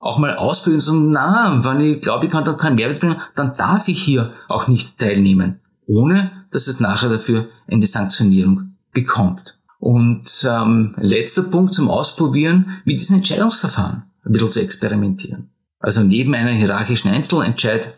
auch 0.00 0.18
mal 0.18 0.34
ausprobieren 0.34 0.78
und 0.78 0.80
sagen, 0.80 1.10
na, 1.10 1.60
wenn 1.62 1.80
ich 1.80 2.00
glaube, 2.00 2.26
ich 2.26 2.32
kann 2.32 2.44
da 2.44 2.54
keinen 2.54 2.76
Mehrwert 2.76 3.00
bringen, 3.00 3.20
dann 3.36 3.54
darf 3.56 3.86
ich 3.86 4.02
hier 4.02 4.32
auch 4.48 4.66
nicht 4.66 4.98
teilnehmen, 4.98 5.60
ohne 5.86 6.32
dass 6.50 6.66
es 6.66 6.80
nachher 6.80 7.10
dafür 7.10 7.46
eine 7.68 7.86
Sanktionierung 7.86 8.76
bekommt. 8.92 9.58
Und 9.78 10.46
ähm, 10.48 10.94
letzter 10.98 11.44
Punkt 11.44 11.74
zum 11.74 11.90
Ausprobieren, 11.90 12.80
mit 12.84 12.98
diesen 12.98 13.16
Entscheidungsverfahren 13.16 14.04
ein 14.24 14.32
bisschen 14.32 14.52
zu 14.52 14.60
experimentieren. 14.60 15.50
Also 15.78 16.02
neben 16.02 16.34
einer 16.34 16.50
hierarchischen 16.50 17.10
Einzelentscheid 17.10 17.94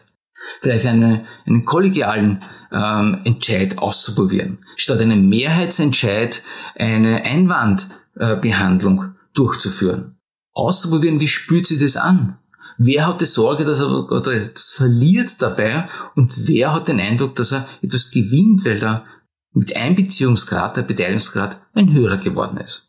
vielleicht 0.61 0.87
eine, 0.87 1.25
einen 1.47 1.65
kollegialen 1.65 2.43
ähm, 2.73 3.21
Entscheid 3.25 3.79
auszuprobieren. 3.79 4.59
Statt 4.77 5.01
einem 5.01 5.29
Mehrheitsentscheid 5.29 6.43
eine 6.77 7.25
Einwandbehandlung 7.25 9.15
durchzuführen 9.35 10.12
auszuprobieren, 10.53 11.21
wie 11.21 11.29
spürt 11.29 11.67
sich 11.67 11.81
das 11.81 11.97
an? 11.97 12.39
Wer 12.79 13.07
hat 13.07 13.21
die 13.21 13.27
Sorge, 13.27 13.65
dass 13.65 13.81
er 13.81 14.11
etwas 14.11 14.73
verliert 14.73 15.41
dabei 15.41 15.89
und 16.17 16.49
wer 16.49 16.75
hat 16.75 16.89
den 16.89 17.01
Eindruck, 17.01 17.35
dass 17.37 17.53
er 17.53 17.67
etwas 17.83 18.11
gewinnt, 18.11 18.65
weil 18.65 18.79
der 18.79 19.05
mit 19.53 19.77
Einbeziehungsgrad, 19.77 20.77
der 20.77 20.83
Beteiligungsgrad 20.83 21.61
ein 21.75 21.93
höherer 21.93 22.17
geworden 22.17 22.57
ist? 22.57 22.89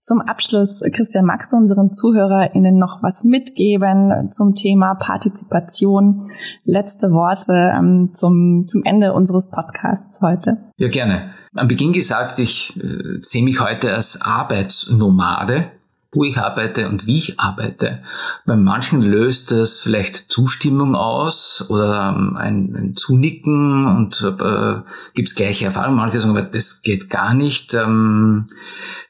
Zum 0.00 0.20
Abschluss, 0.20 0.82
Christian, 0.92 1.24
magst 1.24 1.50
du 1.50 1.56
unseren 1.56 1.90
ZuhörerInnen 1.90 2.78
noch 2.78 3.02
was 3.02 3.24
mitgeben 3.24 4.30
zum 4.30 4.54
Thema 4.54 4.94
Partizipation? 4.96 6.30
Letzte 6.64 7.10
Worte 7.10 7.72
ähm, 7.74 8.10
zum, 8.12 8.66
zum 8.68 8.82
Ende 8.84 9.14
unseres 9.14 9.50
Podcasts 9.50 10.20
heute. 10.20 10.58
Ja, 10.76 10.88
gerne. 10.88 11.30
Am 11.54 11.68
Beginn 11.68 11.94
gesagt, 11.94 12.38
ich 12.38 12.76
äh, 12.76 13.18
sehe 13.20 13.42
mich 13.42 13.60
heute 13.60 13.94
als 13.94 14.20
Arbeitsnomade 14.20 15.70
wo 16.14 16.24
ich 16.24 16.38
arbeite 16.38 16.88
und 16.88 17.06
wie 17.06 17.18
ich 17.18 17.40
arbeite. 17.40 18.02
Bei 18.46 18.56
manchen 18.56 19.02
löst 19.02 19.50
das 19.50 19.80
vielleicht 19.80 20.30
Zustimmung 20.32 20.94
aus 20.94 21.66
oder 21.68 22.14
ähm, 22.16 22.36
ein, 22.36 22.74
ein 22.76 22.96
Zunicken 22.96 23.86
und 23.86 24.22
äh, 24.22 24.80
gibt 25.14 25.28
es 25.28 25.34
gleiche 25.34 25.66
Erfahrungen. 25.66 25.96
Manche 25.96 26.20
sagen, 26.20 26.48
das 26.52 26.82
geht 26.82 27.10
gar 27.10 27.34
nicht, 27.34 27.74
ähm, 27.74 28.48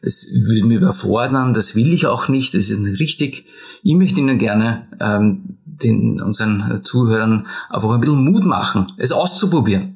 das 0.02 0.26
würde 0.32 0.66
mich 0.66 0.78
überfordern, 0.78 1.54
das 1.54 1.76
will 1.76 1.92
ich 1.92 2.06
auch 2.06 2.28
nicht, 2.28 2.54
das 2.54 2.70
ist 2.70 2.80
nicht 2.80 3.00
richtig. 3.00 3.46
Ich 3.82 3.94
möchte 3.94 4.20
Ihnen 4.20 4.38
gerne 4.38 4.88
ähm, 5.00 5.58
den, 5.64 6.20
unseren 6.20 6.80
Zuhörern 6.84 7.46
einfach 7.68 7.90
ein 7.90 8.00
bisschen 8.00 8.24
Mut 8.24 8.44
machen, 8.44 8.92
es 8.96 9.12
auszuprobieren. 9.12 9.93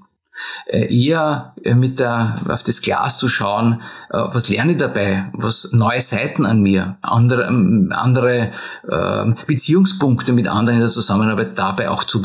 Äh, 0.66 0.94
eher 0.94 1.54
äh, 1.64 1.74
mit 1.74 1.98
der, 1.98 2.42
auf 2.48 2.62
das 2.62 2.82
Glas 2.82 3.18
zu 3.18 3.28
schauen, 3.28 3.82
äh, 4.10 4.18
was 4.18 4.48
lerne 4.48 4.72
ich 4.72 4.78
dabei, 4.78 5.30
was 5.32 5.72
neue 5.72 6.00
Seiten 6.00 6.46
an 6.46 6.62
mir, 6.62 6.98
andere, 7.00 7.44
ähm, 7.44 7.92
andere 7.94 8.52
äh, 8.88 9.34
Beziehungspunkte 9.46 10.32
mit 10.32 10.46
anderen 10.46 10.78
in 10.78 10.84
der 10.84 10.90
Zusammenarbeit 10.90 11.58
dabei 11.58 11.90
auch 11.90 12.04
zu, 12.04 12.22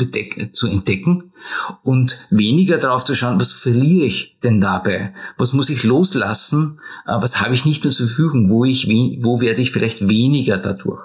zu 0.52 0.68
entdecken? 0.68 1.32
Und 1.82 2.26
weniger 2.30 2.78
darauf 2.78 3.04
zu 3.04 3.14
schauen, 3.14 3.38
was 3.38 3.52
verliere 3.52 4.06
ich 4.06 4.38
denn 4.42 4.62
dabei, 4.62 5.12
was 5.36 5.52
muss 5.52 5.68
ich 5.68 5.84
loslassen, 5.84 6.80
was 7.04 7.42
habe 7.42 7.52
ich 7.52 7.66
nicht 7.66 7.84
mehr 7.84 7.92
zur 7.92 8.06
Verfügung, 8.06 8.48
wo, 8.48 8.64
ich, 8.64 8.88
wo 8.88 9.42
werde 9.42 9.60
ich 9.60 9.70
vielleicht 9.70 10.08
weniger 10.08 10.56
dadurch. 10.56 11.02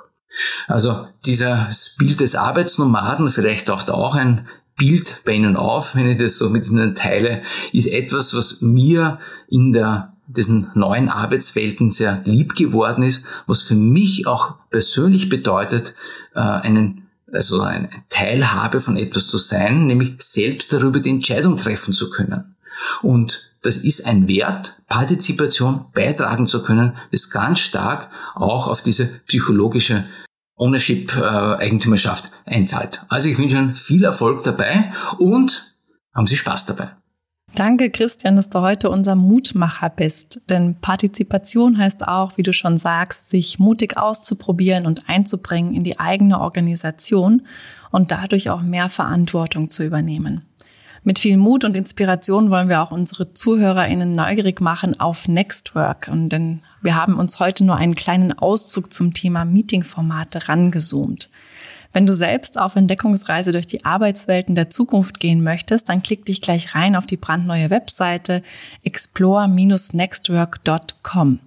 Also 0.66 1.08
dieses 1.26 1.98
Bild 1.98 2.22
des 2.22 2.36
Arbeitsnomaden, 2.36 3.28
vielleicht 3.28 3.68
taucht 3.68 3.92
auch 3.92 4.16
ein 4.16 4.48
Bild 4.80 5.22
bei 5.26 5.34
Ihnen 5.34 5.56
auf, 5.56 5.94
wenn 5.94 6.10
ich 6.10 6.18
das 6.18 6.40
so 6.40 6.50
mit 6.50 6.68
Ihnen 6.68 6.96
teile, 6.96 7.44
ist 7.72 7.86
etwas, 7.86 8.34
was 8.34 8.62
mir 8.62 9.20
in 9.48 9.72
der 9.72 10.14
diesen 10.26 10.72
neuen 10.76 11.10
Arbeitswelten 11.10 11.92
sehr 11.92 12.22
lieb 12.24 12.56
geworden 12.56 13.04
ist, 13.04 13.26
was 13.48 13.64
für 13.64 13.76
mich 13.76 14.28
auch 14.28 14.56
persönlich 14.70 15.30
bedeutet, 15.30 15.96
äh, 16.36 16.40
einen 16.40 17.06
also 17.32 17.62
eine 17.62 17.90
Teilhabe 18.10 18.82
von 18.82 18.98
etwas 18.98 19.28
zu 19.28 19.38
sein, 19.38 19.86
nämlich 19.86 20.16
selbst 20.20 20.74
darüber 20.74 21.00
die 21.00 21.12
Entscheidung 21.12 21.58
treffen 21.58 21.94
zu 21.94 22.10
können. 22.10 22.56
Und 23.02 23.56
das 23.62 23.78
ist 23.78 24.06
ein 24.08 24.28
Wert, 24.28 24.82
Partizipation 24.88 25.86
beitragen 25.94 26.48
zu 26.48 26.64
können, 26.64 26.98
das 27.12 27.30
ganz 27.30 27.60
stark 27.60 28.10
auch 28.36 28.68
auf 28.68 28.82
diese 28.82 29.06
psychologische 29.28 30.06
Ownership, 30.60 31.16
äh, 31.16 31.22
Eigentümerschaft 31.24 32.32
einzahlt. 32.46 33.04
Also 33.10 33.30
ich 33.30 33.38
wünsche 33.38 33.58
Ihnen 33.58 33.74
viel 33.74 34.04
Erfolg 34.04 34.44
dabei 34.44 34.92
und 35.18 35.76
haben 36.14 36.28
Sie 36.28 36.36
Spaß 36.36 36.66
dabei. 36.66 36.92
Danke, 37.56 37.90
Christian, 37.90 38.36
dass 38.36 38.50
du 38.50 38.60
heute 38.60 38.90
unser 38.90 39.16
Mutmacher 39.16 39.90
bist. 39.90 40.42
Denn 40.50 40.76
Partizipation 40.80 41.78
heißt 41.78 42.08
auch, 42.08 42.38
wie 42.38 42.44
du 42.44 42.54
schon 42.54 42.78
sagst, 42.78 43.30
sich 43.30 43.58
mutig 43.58 43.98
auszuprobieren 43.98 44.86
und 44.86 45.10
einzubringen 45.10 45.74
in 45.74 45.84
die 45.84 46.00
eigene 46.00 46.40
Organisation 46.40 47.42
und 47.92 48.12
dadurch 48.12 48.50
auch 48.50 48.62
mehr 48.62 48.90
Verantwortung 48.90 49.72
zu 49.72 49.84
übernehmen. 49.84 50.46
Mit 51.04 51.20
viel 51.20 51.38
Mut 51.38 51.64
und 51.64 51.76
Inspiration 51.76 52.50
wollen 52.50 52.70
wir 52.70 52.82
auch 52.82 52.92
unsere 52.92 53.32
ZuhörerInnen 53.32 54.16
neugierig 54.16 54.62
machen 54.62 55.00
auf 55.00 55.28
Nextwork. 55.28 56.10
Und 56.12 56.30
denn 56.30 56.62
wir 56.82 56.96
haben 56.96 57.18
uns 57.18 57.40
heute 57.40 57.64
nur 57.64 57.78
einen 57.78 57.96
kleinen 57.96 58.38
Auszug 58.38 58.94
zum 58.94 59.14
Thema 59.14 59.46
Meetingformate 59.46 60.50
rangezoomt. 60.50 61.30
Wenn 61.92 62.06
du 62.06 62.14
selbst 62.14 62.60
auf 62.60 62.76
Entdeckungsreise 62.76 63.52
durch 63.52 63.66
die 63.66 63.84
Arbeitswelten 63.84 64.54
der 64.54 64.70
Zukunft 64.70 65.20
gehen 65.20 65.44
möchtest, 65.44 65.90
dann 65.90 66.04
klick 66.04 66.24
dich 66.26 66.40
gleich 66.42 66.76
rein 66.76 66.96
auf 66.96 67.08
die 67.08 67.18
brandneue 67.18 67.72
Webseite 67.72 68.44
explore-nextwork.com. 68.84 71.40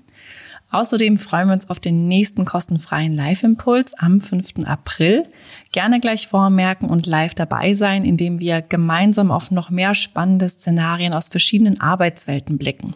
Außerdem 0.72 1.18
freuen 1.18 1.48
wir 1.48 1.52
uns 1.52 1.68
auf 1.68 1.80
den 1.80 2.08
nächsten 2.08 2.46
kostenfreien 2.46 3.14
Live-Impuls 3.14 3.92
am 3.98 4.20
5. 4.20 4.64
April. 4.64 5.24
Gerne 5.70 6.00
gleich 6.00 6.26
vormerken 6.26 6.88
und 6.88 7.04
live 7.04 7.34
dabei 7.34 7.74
sein, 7.74 8.06
indem 8.06 8.40
wir 8.40 8.62
gemeinsam 8.62 9.30
auf 9.30 9.50
noch 9.50 9.68
mehr 9.68 9.94
spannende 9.94 10.48
Szenarien 10.48 11.12
aus 11.12 11.28
verschiedenen 11.28 11.78
Arbeitswelten 11.78 12.56
blicken. 12.56 12.94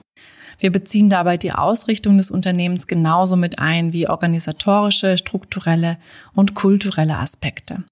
Wir 0.58 0.72
beziehen 0.72 1.10
dabei 1.10 1.36
die 1.36 1.52
Ausrichtung 1.52 2.16
des 2.16 2.30
Unternehmens 2.30 2.86
genauso 2.86 3.36
mit 3.36 3.58
ein 3.58 3.92
wie 3.92 4.08
organisatorische, 4.08 5.18
strukturelle 5.18 5.98
und 6.34 6.54
kulturelle 6.54 7.18
Aspekte. 7.18 7.84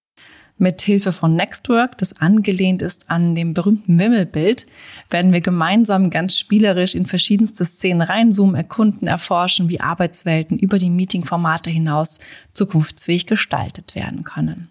Mit 0.56 0.80
Hilfe 0.80 1.10
von 1.10 1.34
Nextwork, 1.34 1.98
das 1.98 2.20
angelehnt 2.20 2.80
ist 2.80 3.10
an 3.10 3.34
dem 3.34 3.54
berühmten 3.54 3.98
Wimmelbild, 3.98 4.66
werden 5.10 5.32
wir 5.32 5.40
gemeinsam 5.40 6.10
ganz 6.10 6.38
spielerisch 6.38 6.94
in 6.94 7.06
verschiedenste 7.06 7.64
Szenen 7.64 8.02
reinzoomen, 8.02 8.54
erkunden, 8.54 9.08
erforschen, 9.08 9.68
wie 9.68 9.80
Arbeitswelten 9.80 10.56
über 10.56 10.78
die 10.78 10.90
Meetingformate 10.90 11.70
hinaus 11.70 12.20
zukunftsfähig 12.52 13.26
gestaltet 13.26 13.96
werden 13.96 14.22
können. 14.22 14.68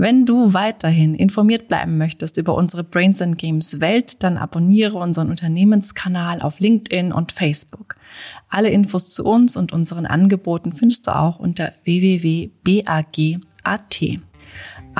Wenn 0.00 0.26
du 0.26 0.52
weiterhin 0.54 1.14
informiert 1.16 1.66
bleiben 1.68 1.98
möchtest 1.98 2.36
über 2.36 2.54
unsere 2.54 2.84
Brains 2.84 3.20
and 3.20 3.36
Games 3.36 3.80
Welt, 3.80 4.22
dann 4.22 4.36
abonniere 4.36 4.96
unseren 4.98 5.28
Unternehmenskanal 5.28 6.40
auf 6.40 6.60
LinkedIn 6.60 7.12
und 7.12 7.32
Facebook. 7.32 7.96
Alle 8.48 8.70
Infos 8.70 9.10
zu 9.12 9.24
uns 9.24 9.56
und 9.56 9.72
unseren 9.72 10.06
Angeboten 10.06 10.72
findest 10.72 11.08
du 11.08 11.16
auch 11.16 11.40
unter 11.40 11.72
www.bag.at. 11.84 12.78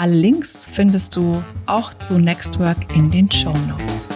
Alle 0.01 0.15
Links 0.15 0.65
findest 0.65 1.17
du 1.17 1.43
auch 1.67 1.93
zu 1.93 2.21
Nextwork 2.21 2.77
in 2.95 3.11
den 3.11 3.29
Show 3.33 3.53
Notes. 3.67 4.07